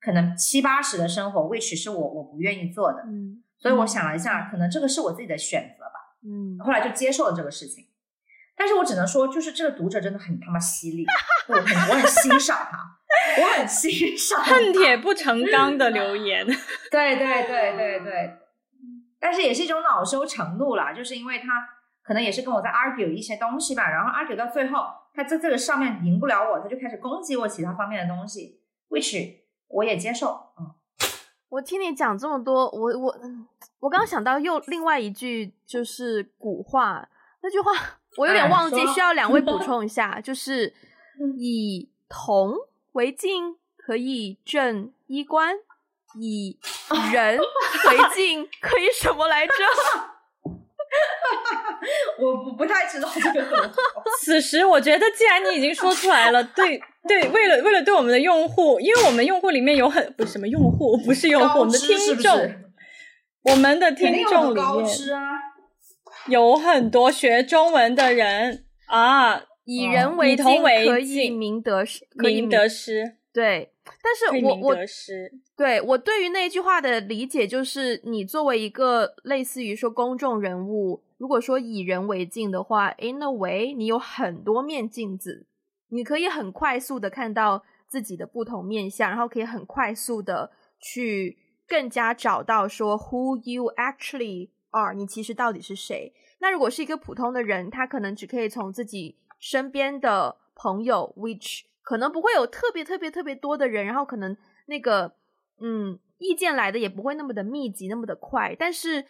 [0.02, 3.04] 可能七八十的生活，which 是我我不愿意做的。
[3.08, 6.18] 嗯，所以我想了一下，可能这个是我自己的选择吧。
[6.24, 7.86] 嗯，后来就接受了这个事情。
[8.56, 11.06] 但是我只能说，就是这个读者真的很他妈犀利，
[11.48, 12.98] 我很我很欣赏他。
[13.42, 16.46] 我很欣赏恨铁不成钢的留言，
[16.92, 18.38] 对对对对对，
[19.20, 21.48] 但是也是一种恼羞成怒啦，就是因为他
[22.04, 29.38] 可能也是跟我在 argue 一些东西吧，然后 argue 到最后，他在这个上面赢不了我，他就开始攻击我其他方面的东西，which
[29.70, 30.52] 我也接受。
[30.60, 30.72] 嗯，
[31.50, 33.16] 我听你讲这么多，我我
[33.80, 37.08] 我刚刚想到又另外一句就是古话，
[37.42, 37.72] 那句话
[38.18, 40.74] 我有点忘记，需要两位补 充一下，就是
[41.38, 42.54] 以铜。
[42.94, 45.54] 为镜可以正衣冠，
[46.20, 46.58] 以
[47.14, 49.54] 人 为镜可以什么来着？
[52.20, 53.72] 我不不太知道这个。
[54.20, 62.56] 此时我觉得，既然你已经说出来了，对 对，为了为了对我们的用户，因为我们用户里面有很不是什么用户，不是用户，我们的听众，
[63.44, 64.96] 我们的听众里面
[66.28, 69.44] 有很多学中文的人啊。
[69.72, 73.18] 以人为镜，可以明得失，可以明得失。
[73.32, 73.72] 对，
[74.02, 74.76] 但是我我
[75.56, 85.46] 对我对于那句话的理解就是，你作为一个类似于说公众人物，如果说以人为镜的话，in a way，你有很多面镜子，
[85.90, 91.38] 你可以很快速的看到自己的不同面相，然后可以很快速的去
[91.68, 96.14] 更加找到说 who you actually are，你其实到底是谁。
[96.40, 99.18] 那如果是一个普通的人，他可能只可以从自己。
[99.42, 104.36] 身边的朋友，which 可能不会有特别特别特别多的人，然后可能
[104.66, 105.14] 那个
[105.62, 108.54] 嗯意见来的也不会那么的密集，那么的快。
[108.60, 109.06] 但是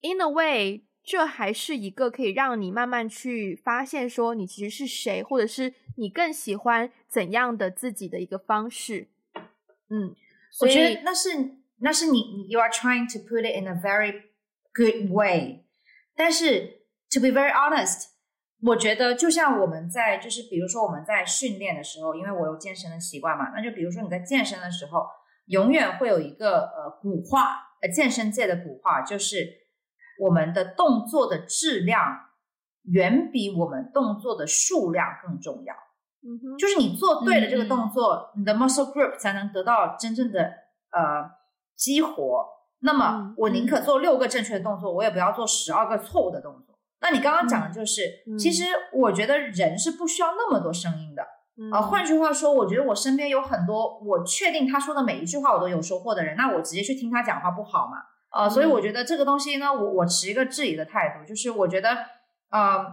[0.00, 9.08] in a way，这还是一个可以让你慢慢去发现说你其实是谁，或者是你更喜欢怎样的自己的一个方式。
[9.90, 10.16] 嗯，
[10.62, 14.22] 我觉得那是那是你你 you are trying to put it in a very
[14.72, 15.66] good way。
[16.16, 18.06] 但是 to be very honest，
[18.62, 25.06] 我觉得就像我们在就是比如说我们在训练的时候，因为我有健身的习惯嘛，那就比如说你在健身的时候，
[25.46, 29.63] 永远会有一个呃古话，呃健身界的古话，就是
[30.20, 32.00] 我们的动作的质量
[32.84, 35.74] 远比我们动作的数量更重要。
[36.26, 40.40] 嗯哼，就是你做对了这个动作，嗯、你的 muscle group 才能得到真正的
[40.90, 41.30] 呃
[41.76, 42.46] 激活。
[42.80, 46.78] 那么我宁可做六个正确的动作，我也不要做十二个错误的动作。
[47.00, 51.22] 那你刚刚讲的就是，嗯、其实我觉得人是不需要那么多声音的。
[51.70, 57.98] 啊、换句话说，我觉得我身边有很多我确定他说的每一句话我都有收获的人，那我直接去听他讲话不好吗？
[58.34, 61.96] 啊、呃，所以我觉得这个东西呢，我我持一个质疑的态度，就是我觉得
[62.50, 62.84] 呃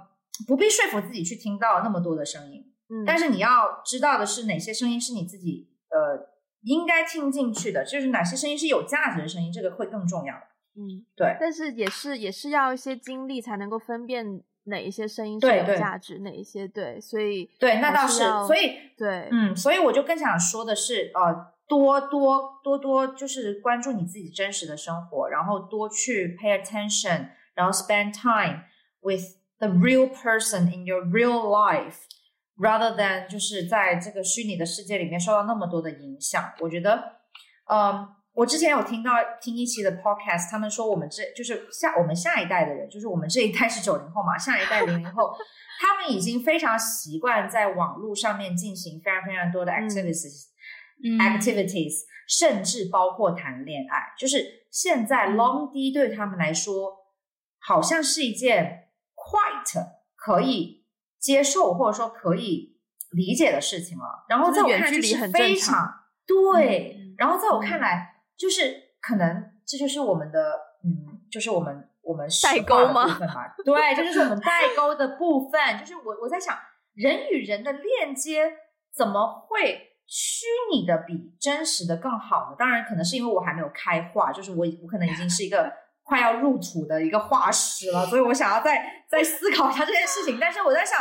[0.47, 2.65] 不必说服自己去听到那么多的声音。
[3.05, 6.27] 但是你要知道的是，哪些声音是你自己呃
[6.63, 10.35] 应该听进去的，就是哪些声音是有价值的声音，这个会更重要。
[10.75, 11.37] 嗯，对。
[11.39, 16.99] 但是也是也是要一些经历才能够分辨哪一些声音是有价值，哪一些对。
[16.99, 18.23] 所以对，那倒是。
[18.45, 28.63] 所以对，嗯，所以我就更想说的是，呃，多多多多就是关注你自己真实的生活，然后多去 pay attention，然后 spend time
[28.99, 29.23] with
[29.59, 31.95] the real person in your real life。
[32.57, 37.01] Rather than 就是在这个虚拟的世界里面受到那么多的影响，我觉得，
[37.71, 39.11] 嗯，我之前有听到
[39.41, 45.33] 听一期的 podcast，他们说我们这就是下我们下一代的人，就是我们这一代是九零后嘛，下一代零零后，
[45.79, 50.50] 他们已经非常习惯在网络上面进行非常非常多的 activities，嗯
[51.19, 56.97] ，activities，甚至包括谈恋爱，就是现在 long D 对他们来说，
[57.59, 60.79] 好像是一件 quite 可以。
[61.21, 62.79] 接受或者说可以
[63.11, 65.87] 理解的事情了，然后在我看来就是非常
[66.25, 73.05] 对，嗯、然后在我看来就是可能这就是我们的嗯，就是我们我们代沟吗？
[73.63, 75.77] 对，这就是我们代沟的部分。
[75.77, 76.57] 就是我我在想，
[76.95, 78.51] 人与人的链接
[78.91, 82.55] 怎么会虚拟的比真实的更好呢？
[82.59, 85.71] 当然，可能是因为我还没有开化，就是我我可能已经是一个。
[86.03, 90.37] 快要入土的一个化石了，所以我想要再 再思考一下这件事情。
[90.41, 90.97] 但是我在想，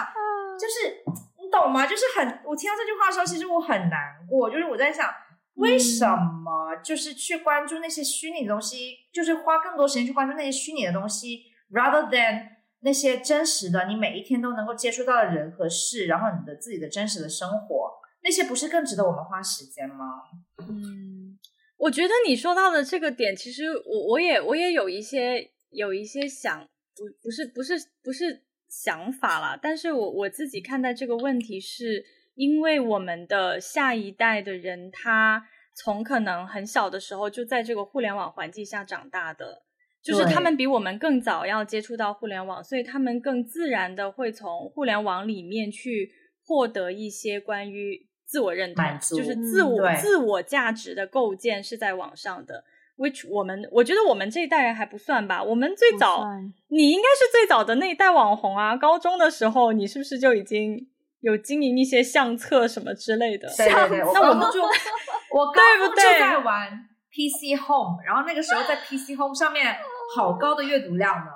[0.57, 1.03] 就是
[1.39, 1.85] 你懂吗？
[1.85, 4.49] 就是很，我听到这句话的时候，其实我很难过。
[4.49, 5.13] 就是我在想，
[5.55, 12.43] 为什么就是去关注那些虚拟的东西，就是花更多时间去关注那些虚拟的东西，rather than
[12.83, 17.91] 那些真实的，你每一天都能够接触到的人和事，然后你的自己的真实的生活，
[18.23, 20.23] 那些不是更值得我们花时间吗？
[20.59, 21.39] 嗯。
[21.77, 26.61] 我觉得你说到的这个点，其实我我也我也有一些有一些想
[26.95, 32.05] 不不是不是不是想法啦，但是我我自己看待这个问题是，
[32.35, 35.43] 因为我们的下一代的人，他
[35.75, 39.63] 从可能很小的时候就在这个互联网环境下长大的，
[40.03, 46.13] 就是他们比我们更早要接触到互联网，所以他们更自然的会从互联网里面去
[46.45, 48.10] 获得一些关于。
[48.31, 52.63] 自我认同就是自我、嗯、自我价值的构建是在网上的
[52.97, 56.25] ，which 我们我觉得我们这一代人还不算吧，我们最早
[56.69, 60.87] 你应该是最早的那一代网红啊，高中的时候你是不是就已经
[61.23, 63.49] 有经营一些相册什么之类的？
[63.57, 66.71] 对对对，那我们就我高中就在玩
[67.11, 69.77] PC Home，然后那个时候在 PC Home 上面
[70.15, 71.33] 好高的阅读量呢。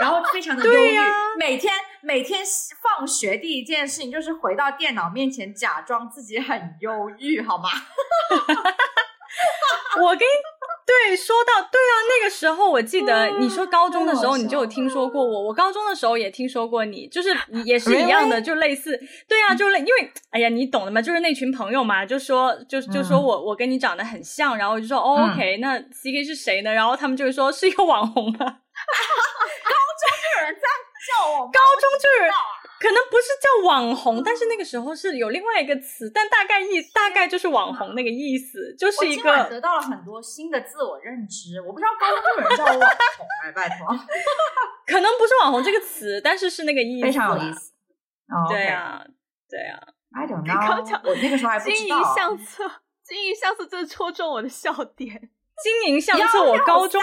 [0.00, 1.04] 然后非常的忧郁，啊、
[1.38, 2.42] 每天每天
[2.82, 7.68] 放学第一件事情就是回到电脑面前假装自己很忧郁，好吗？
[10.00, 10.18] 我跟
[10.86, 18.98] 对说到对啊，那个时候我记得你说高中的时候你就有听说过我， 我高中的时候也听说过你，就是也是一样的，就类似
[19.28, 26.72] 对啊，就类因为哎呀你懂的嘛，就是那群朋友嘛，就说就就说我我跟你长得很像，然后我就说、OK，那 CK 是谁呢？
[26.72, 28.38] 然后他们就会说是一个网红嘛。
[31.00, 32.30] 叫我高中就是
[32.80, 41.60] 可能不是叫网红，但是那个时候是有另外一个词，但大概意大概就是网红那个意思，就是一个得到了很多新的自我认知。
[41.60, 43.86] 我不知道高中就有人叫我网红，哎，拜托，
[44.86, 47.72] 可能不是网红这个词，但是是那个意思，非常有意思。
[48.48, 49.04] 对啊，
[49.48, 49.78] 对啊
[50.14, 51.76] ，I don't know，我那个时候还不知道。
[51.76, 52.70] 经营相册，
[53.04, 55.30] 经营相册，这戳中我的笑点。
[55.62, 57.00] 经营相册，我高中。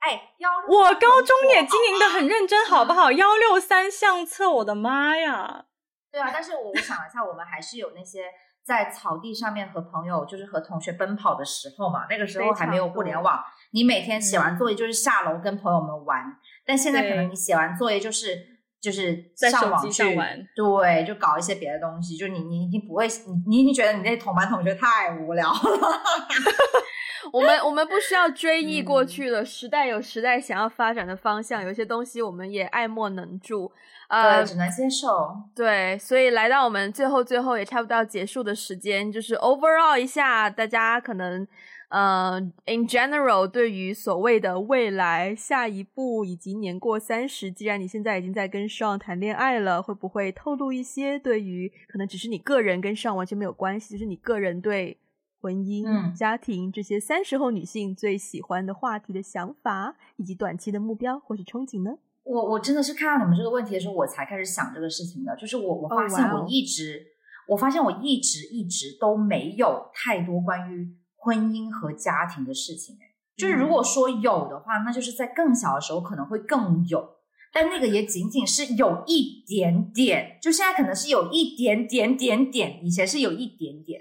[0.00, 0.32] 哎，
[0.68, 3.10] 我高中也经营的很认真，好不好？
[3.10, 5.66] 幺六三相册，我的妈呀！
[6.10, 8.24] 对啊，但是我我想了一下，我们还是有那些
[8.64, 12.06] 在草地上面和朋友，就是和同学奔跑的时候嘛。
[12.08, 13.42] 那个时候还没有互联网，
[13.72, 16.22] 你每天写完作业就是下楼跟朋友们玩。
[16.22, 22.16] 嗯、但现在可能你写完作业就是就是上网去玩，对，就搞一些别的东西。
[22.16, 25.58] 就你你已经不会，你你已经觉得你那同班同学太无聊了。
[27.32, 33.70] 我们我们不需要追忆过去了，嗯、时代有时代想要发展的方向，有些东西我们也爱莫能助，
[34.08, 35.36] 呃，只能接受。
[35.54, 41.46] 对，所以来到我们最后最后也差不多要结束的时间，就是 overall 一下，大家可能
[41.88, 54.98] 呃，in general 对于所谓的未来下一步以及年过三十，既然你现在已经在跟 Sean 谈恋爱了，会不会透露一些对于可能只是你个人跟 Sean 完全没有关系，就是你个人对。
[55.40, 61.92] 婚姻、嗯、家庭这些三十后女性最喜欢的话题的想法，以及短期的目标或是憧憬呢？
[62.24, 65.36] 我我真的是看到你们这个问题的时候，我才开始想这个事情的。
[65.36, 67.06] 就是我我发现我一直
[67.46, 67.54] ，oh.
[67.54, 72.96] 我发现我一直一直都没有太多关于婚姻和家庭的事情。
[73.36, 77.18] 就是如果说有的话，那就是在更小的时候可能会更有，
[77.52, 80.38] 但那个也仅仅是有一点点。
[80.42, 84.00] 就现在可能是有一点点点点，以前是有一点点。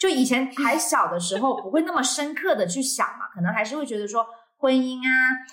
[0.00, 4.24] 就以前还小的时候，不会那么深刻的去想嘛，可能还是会觉得说
[4.56, 5.10] 婚姻啊，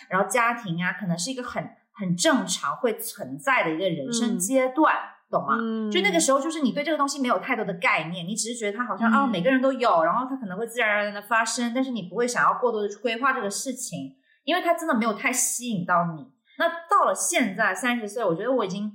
[0.10, 5.58] 然后家庭啊，可能是一个很很正常会存在的一个人生阶段，嗯、懂吗？
[5.60, 16.28] 嗯、就那个时候，就是你对这个东西没有太多的概念，你只是觉得它好像啊、嗯哦，每个人都有，然后它可能会自然而然的发生，但是你不会想要过多的去规划这个事情，因为它真的没有太吸引到你。
[16.58, 18.92] 那到了现在三十岁，我觉得我已经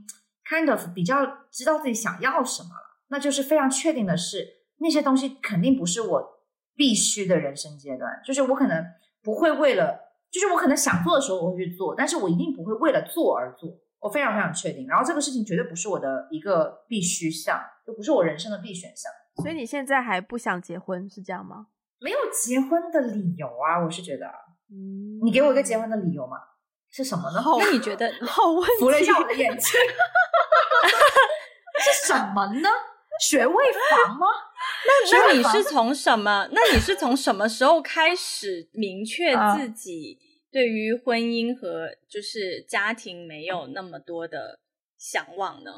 [0.48, 4.60] kind of 比较知道自己想要什么了，那就是非常确定的是。
[4.82, 6.40] 那些东西肯定不是我
[6.74, 8.82] 必须的人生阶段，就是我可能
[9.22, 13.68] 不会为了，就是我可能想做的时候我会去做，但是我一定不会为了做而做，
[14.00, 14.86] 我非常非常确定。
[14.88, 19.12] 然后这个事情绝对不是我的一个必须项，就不是我人生的必选项。
[19.36, 21.68] 所以你现在还不想结婚是这样吗？
[22.00, 24.26] 没有结婚的理由啊，我是觉得，
[24.70, 26.36] 嗯，你给我一个结婚的理由吗？
[26.90, 27.40] 是什么呢？
[27.60, 29.60] 那你觉得好问题，扶了一下我的眼睛，
[31.78, 32.68] 是什么呢？
[33.20, 33.54] 学位
[33.90, 34.26] 房吗？
[34.86, 36.48] 那那你是从什么？
[36.52, 40.18] 那你是从什么时候开始明确自己
[40.50, 44.58] 对于婚姻和就是家庭没有那么多的
[44.98, 45.72] 向往呢？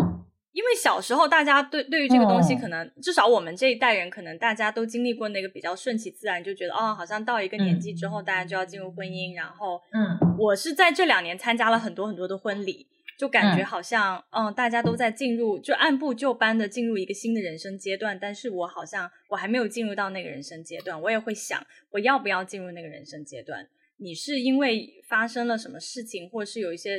[0.53, 9.35] 因为小时候大家对对于这个东西，可能至少我们这一代人，可能大家都经历过那个比较顺其自然，就觉得哦，好像到一个年纪之后，大家就要进入婚姻。
[9.35, 12.89] 然后，嗯，我是在这两年参加了很多很多的婚礼。
[13.18, 23.68] 就感觉好像，嗯，嗯，大家都在进入，就按部就班的进入一个新的人生阶段，但是我好像我还没有进入到那个人生阶段，我也会想，我要不要进入那个人生阶段？
[24.03, 26.96] 你是因为发生了什么事情，或者是有一些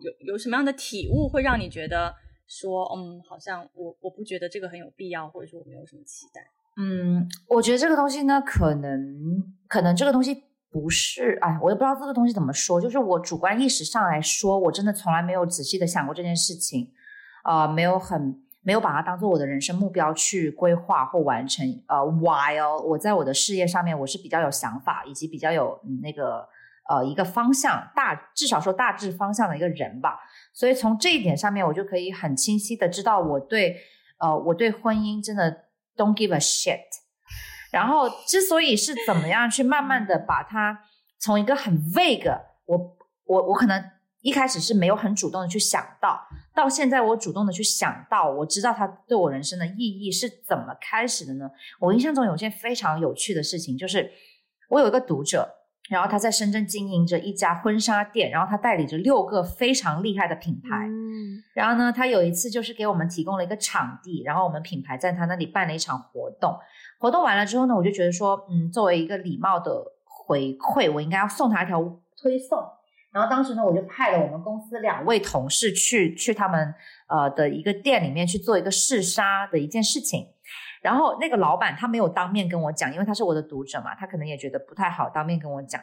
[0.00, 2.14] 有有什么样的体悟，会让你觉得
[2.46, 6.40] 说，嗯，好像我我不觉得这个很有必要，或者说我没有什么期待？
[6.76, 10.44] 嗯，我觉得这个东西呢，可能可能这个东西。
[10.68, 12.78] 不是，哎，我也不知道这个东西怎么说。
[12.78, 16.92] 就是我主观意识上来说，我真的从来没有仔细的想过这件事情，
[17.44, 21.64] 啊、没有很没有把它当做我的人生目标去规划或完成。
[21.86, 26.48] 呃，while 我在我的事业上面，我是比较有想法，以及比较有、那个
[26.88, 30.18] 呃一个方向，大至少说大致方向的一个人吧。
[30.52, 33.76] 所以从这一点上面，我就可以很清晰的知道，我对
[34.18, 36.80] 呃我对婚姻真的 don't give a shit。
[37.70, 40.80] 然后，之所以是怎么样去慢慢的把它
[41.20, 42.96] 从一个很 vague，我
[43.26, 43.78] 我我可能
[44.26, 46.20] 一开始是没有很主动的去想到，
[46.52, 51.48] 到现在我主动的去想到，我知道它对我人生的意义是怎么开始的呢？
[51.78, 54.10] 我印象中有件非常有趣的事情，就是
[54.68, 55.48] 我有一个读者，
[55.88, 66.52] 然后他在深圳经营着一家婚纱店，然后他代理着六个非常厉害的品牌，嗯，然后呢，他有一次就是给我们提供了一个场地，然后我们品牌在他那里办了一场活动。
[66.98, 71.80] 活动完了之后呢，我就觉得说，嗯，作为一个礼貌的回馈，我应该要送他一条
[72.20, 72.58] 推送。
[73.16, 76.74] 然后当时呢，我就派了我们公司两位同事去去他们
[77.08, 80.28] 呃的一个店里面去做一个试纱的一件事情。
[80.82, 85.80] 然后那个老板他没有当面跟我讲，因为他是我的读者嘛，他可能也觉得不太好当面跟我讲。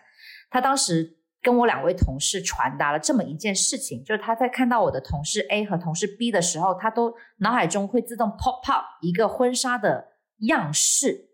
[0.52, 10.14] 他当时跟我两位同事传达了这么一件事情，就是他在看到我的同事 A 和同事 B 的时候，他都脑海中会自动 pop up 一个婚纱的。
[10.40, 11.30] 样式，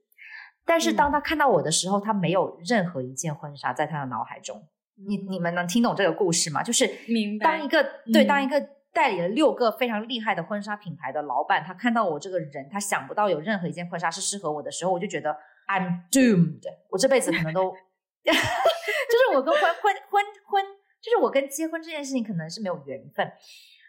[0.66, 4.68] 但是当他看到我的时候，嗯、他没有任何一件婚纱在他的脑海中。
[5.08, 6.62] 你你们能听懂这个故事吗？
[6.64, 8.60] 就是明白当一个对、嗯、当一个
[8.94, 15.36] 代理了六个非常厉害的婚纱品牌的老板，他看到我这个人，他想不到有任何一件婚纱是适合我的时候，我就觉得
[15.68, 17.72] I'm doomed，我这辈子可能都，
[18.24, 20.64] 就是我跟婚婚婚婚，
[21.02, 23.32] 就是我跟结婚这件事情可能是没有缘分。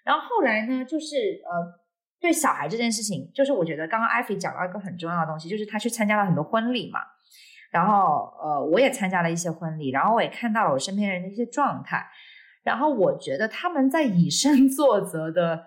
[0.05, 1.81] 然后后来呢，就是呃。
[2.23, 7.01] 对小孩这件事情，就是我觉得刚刚艾菲讲到一个很重要的东西，就是他去参加了很多婚礼嘛，
[7.70, 12.05] 然后呃，我也参加了一些婚礼，然后我也看到了我身边人的一些状态，
[12.62, 15.66] 然后我觉得他们在以身 作则的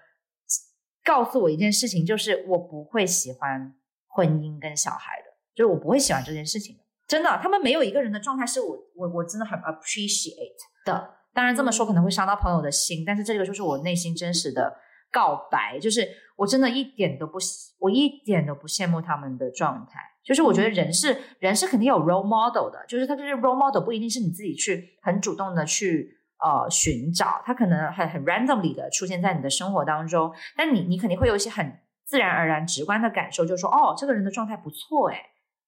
[1.04, 3.74] 告诉我一件事情，就是我不会喜欢
[4.08, 5.26] 婚姻跟小孩的，
[5.56, 6.84] 就是我不会喜欢这件事情的。
[7.08, 10.56] 真的，他们没有一个人的状态是我我我真的很 appreciate
[10.86, 11.10] 的。
[11.34, 14.74] 当然这么说可能会伤到朋友的心，但是这个就是我内心真实的
[15.12, 17.38] 告白，就是我真的一点都不，
[17.80, 20.00] 我一点都不羡慕他们的状态。
[20.24, 35.18] 就是我觉得人是人是肯定有 role model 的，就是他这个 role model 不一定是你自己去很主动的去呃寻找，他可能很很 randomly 的出现在你的生活当中，但你你肯定会有一些很自然而然直观的感受，就是说哦，这个人的状态不错诶，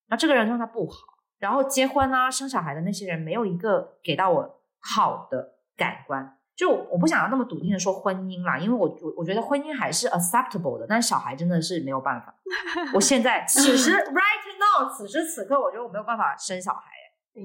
[0.08, 0.98] 那这个人状态不好，
[1.38, 6.38] 然后结婚啊生小孩的那些人没有一个给到我好的感官。
[6.56, 12.34] 就我不想要那么笃定的说婚姻啦，因为我我我觉得婚姻还是 acceptable 的，但是小孩真的是没有办法。
[12.96, 16.82] 我现在此时 right now 此时此刻，我觉得我没有办法生小孩。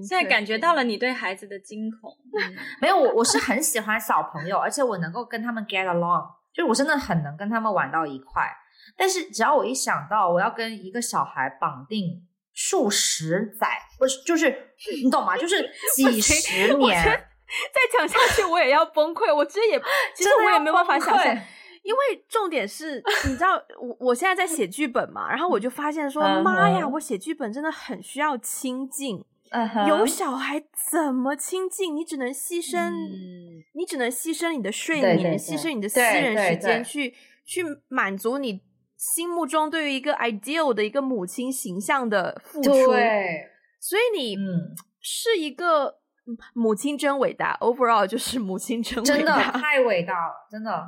[0.07, 2.17] 现在感觉到了你对孩子的惊恐。
[2.39, 6.25] 嗯、没有，我我是很喜欢小朋友，而且我能够跟他们 get along，
[6.55, 8.49] 就是我真的很能跟他们玩到一块。
[8.97, 13.67] 但是只要我一想到我要跟一个小孩绑定数十载，
[13.99, 14.73] 不是就是
[15.03, 15.37] 你懂吗？
[15.37, 17.27] 就是几十年。
[17.75, 19.81] 再讲下去我也要崩溃，我其实也
[20.15, 21.35] 其实我也没有办法想象，
[21.83, 29.89] 因为重点是，你知道我我现在在写剧本嘛，然后我就发现说，妈呀，我写剧本真的很需要亲近，uh -huh.
[29.89, 31.97] 有小孩怎么亲近？
[31.97, 37.15] 你只能牺牲，嗯、你只能牺牲你的睡眠，对对对牺牲你的私人时间去
[37.45, 38.61] 去满足你
[38.97, 42.71] 心目中对于一个 ideal 的一个母亲形象的付出，
[43.81, 44.37] 所以你
[45.01, 45.99] 是一个。
[46.53, 50.87] 母亲真伟大，overall 就是母亲真伟大，真 的太伟大了，真的。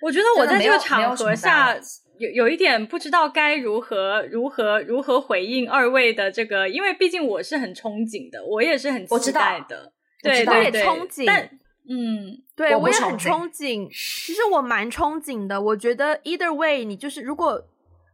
[0.00, 1.76] 我觉得我在这个场合下
[2.18, 9.92] 有有一点不知道该如何如何如何回应二位的这个，因为毕竟我是很憧憬的，我也是很期待的，
[10.22, 11.24] 对对对，憧憬。
[11.26, 11.50] 但
[11.88, 13.88] 嗯，对我，我也很憧憬。
[13.90, 17.62] 其实我蛮憧憬的，我觉得 either way，你就是如果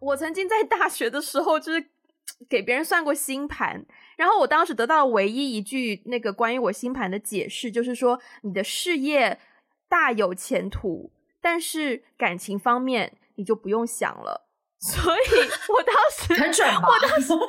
[0.00, 1.84] 我曾经在大学的时候就是
[2.48, 3.84] 给别人算过星盘。
[4.16, 9.38] 然后我当时得到唯一一句那个关于我星盘的解释，就是说你的事业
[9.88, 14.48] 大有前途，但是感情方面你就不用想了。
[14.78, 15.28] 所以
[15.72, 16.88] 我当时很准吧？
[16.88, 17.48] 我当时我当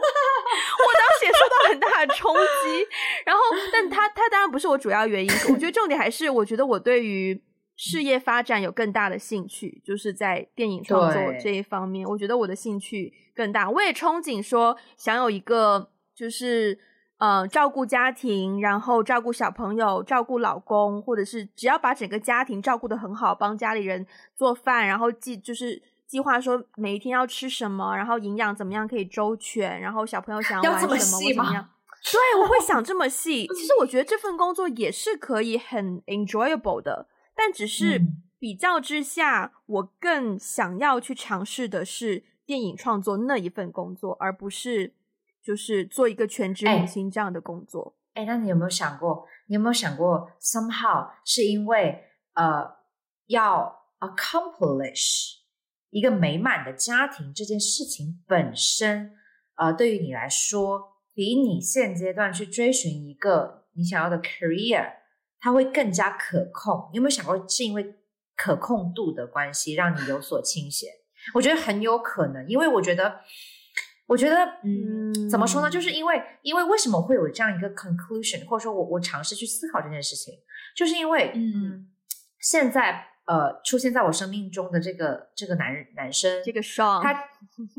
[1.19, 2.88] 时也受到很大的冲击。
[3.26, 3.41] 然后，
[3.72, 5.31] 但他他当然不是我主要原因。
[5.49, 7.41] 我觉得重点还是，我觉得我对于
[7.76, 13.69] 事业发展有更大的兴趣，就是在电影创作这一方面，我觉得我的兴趣更大。
[13.69, 15.91] 我也憧憬说想有一个。
[16.18, 16.80] 就是，
[17.19, 24.03] 呃，照顾家庭，然后照顾小朋友，照顾老公，或者是只要把整个家庭照顾的很好，帮家里人
[24.35, 31.69] 做饭，然后计就是计划说每一天要吃什么，然后营养怎么样可以周全，然后小朋友想要玩什么，我怎么样？
[32.11, 33.45] 对，我会想这么细。
[33.53, 38.02] 其实我觉得这份工作也是可以很 enjoyable 的，但只是
[38.39, 44.94] 比较之下，我更想要去尝试的是电影创作那一份工作，而不是。
[45.48, 47.95] 就是做一个全职明星这样的工作。
[48.15, 49.26] 哎，那你有没有想过？
[49.45, 52.03] 你有没有想过，somehow 是因为
[52.34, 52.69] 呃，
[53.28, 55.36] 要 accomplish
[55.90, 59.14] 一个美满的家庭这件事情本身，
[59.56, 64.95] 呃，对于你来说，比你现阶段去追寻一个你想要的 career，
[65.40, 66.90] 它会更加可控。
[66.91, 67.95] 你有没有想过，是因为
[68.36, 70.88] 可控度的关系，让你有所倾斜？
[71.34, 73.22] 我觉得很有可能，因为我觉得。
[74.07, 75.69] 我觉得，嗯，怎么说呢？
[75.69, 80.34] 就是因为，因为为什么会有这样一个 conclusion，或者说我我尝试去思考这件事情，
[80.73, 81.88] 就是因为，嗯，
[82.39, 87.13] 现在呃出现在我生命中的这个这个男人男生，这个 Sean，他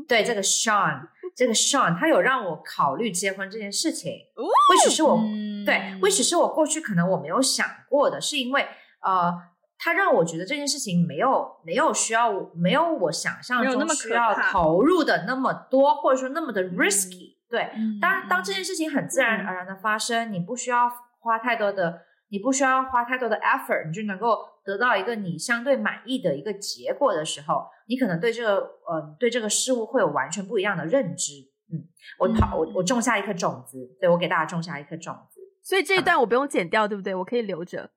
[0.07, 8.67] 对这个 Sean，这个 Sean，他有让我考虑结婚这件事情，或许是我、嗯、对，或许是我过去可能我没有想过的，是因为
[9.01, 9.48] 呃。
[9.81, 17.37] 他让我觉得这件事情没有没有需要没有我想象中需要投入的那么多，或者说那么的 risky。
[17.49, 20.87] 对，当当这件事情很自然而然的发生，你不需要
[21.19, 31.33] 花太多的，你不需要花太多的 effort，你就能够得到一个你相对满意的一个结果的时候，你可能对这个呃对这个事物会有完全不一样的认知。
[31.71, 31.87] 嗯，
[32.19, 37.15] 我跑我我种下一颗种子，对，我给大家种下一颗种子，所以这一段我不用剪掉，对不对？
[37.15, 37.89] 我可以留着。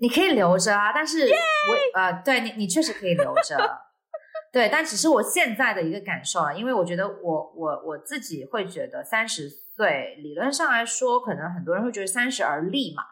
[0.00, 3.56] 你可以留着啊，但是我呃，对你，你确实可以留着，
[4.52, 13.02] 对，但只是我现在的一个感受啊，因为我觉得我我我自己会觉得三十岁理论上来说，可能很多人会觉得三十而立嘛，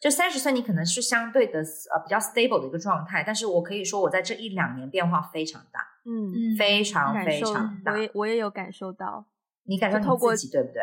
[0.00, 9.24] 就三十岁你可能是相对的呃比较 stable 的一个状态，但是我可以说我在这一两年变化非常大，嗯，非常非常大，我也我也有感受到，
[9.64, 10.82] 你感受你自己对不对？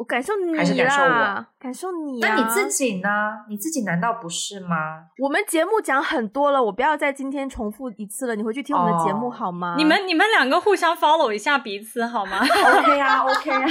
[0.00, 1.46] 我感受你还是感受我？
[1.60, 2.34] 感受你啊？
[2.34, 3.08] 那你自己呢？
[3.50, 5.04] 你自己难道不是吗？
[5.18, 8.34] 我们节目讲很多了，我不要再今天重复一次了。
[8.34, 9.74] 你回去听我们的节目好吗？
[9.76, 13.60] 你们你们两个互相 follow 一下彼此好吗？OK 啊，OK 啊，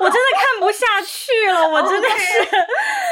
[0.00, 2.42] 我真的看不下去了，我真的是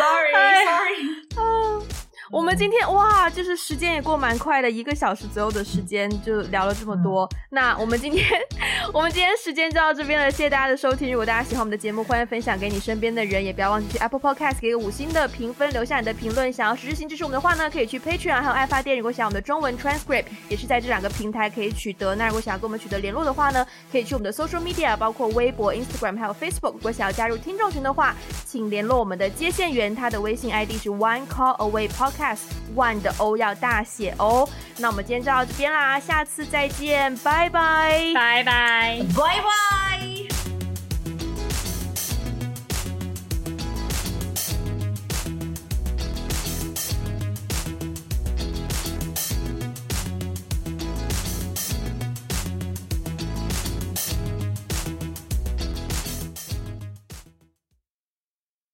[0.01, 0.32] Sorry
[0.66, 1.87] Sorry。
[2.32, 7.24] 我们今天哇，就是时间也过蛮快的，一个小时左右的时间就聊了这么多。
[7.32, 8.24] 嗯、那我们今天，
[8.93, 11.11] 我们今天时间就到这边了，谢谢大家的收听。
[11.11, 16.52] 如果大家喜欢我们的节目，欢迎分享给你身边的人，也不要忘记去 Apple Podcast 给个五星的评分，留下你的评论。
[16.52, 18.97] 想要实质性支持我们的话呢，可以去 Patreon 还有爱发电。
[18.97, 22.15] 如果想要我们的中文 transcript，也是在这两个平台可以取得。
[22.15, 26.74] 那如果想要跟我们取得联络的话呢，可以去我们的 social media，包括微博、Instagram 还有 Facebook。
[26.74, 28.15] 如果想要加入听众群的话，
[28.47, 31.89] 请联络我们的接线员，他的微信 ID 是 One Call Away
[32.20, 32.40] Podcast
[32.76, 33.01] One。
[33.01, 34.47] 的 O 要大写哦，
[34.78, 40.39] 那我们今天就到这边啦，下次再见，拜拜，拜拜，拜拜。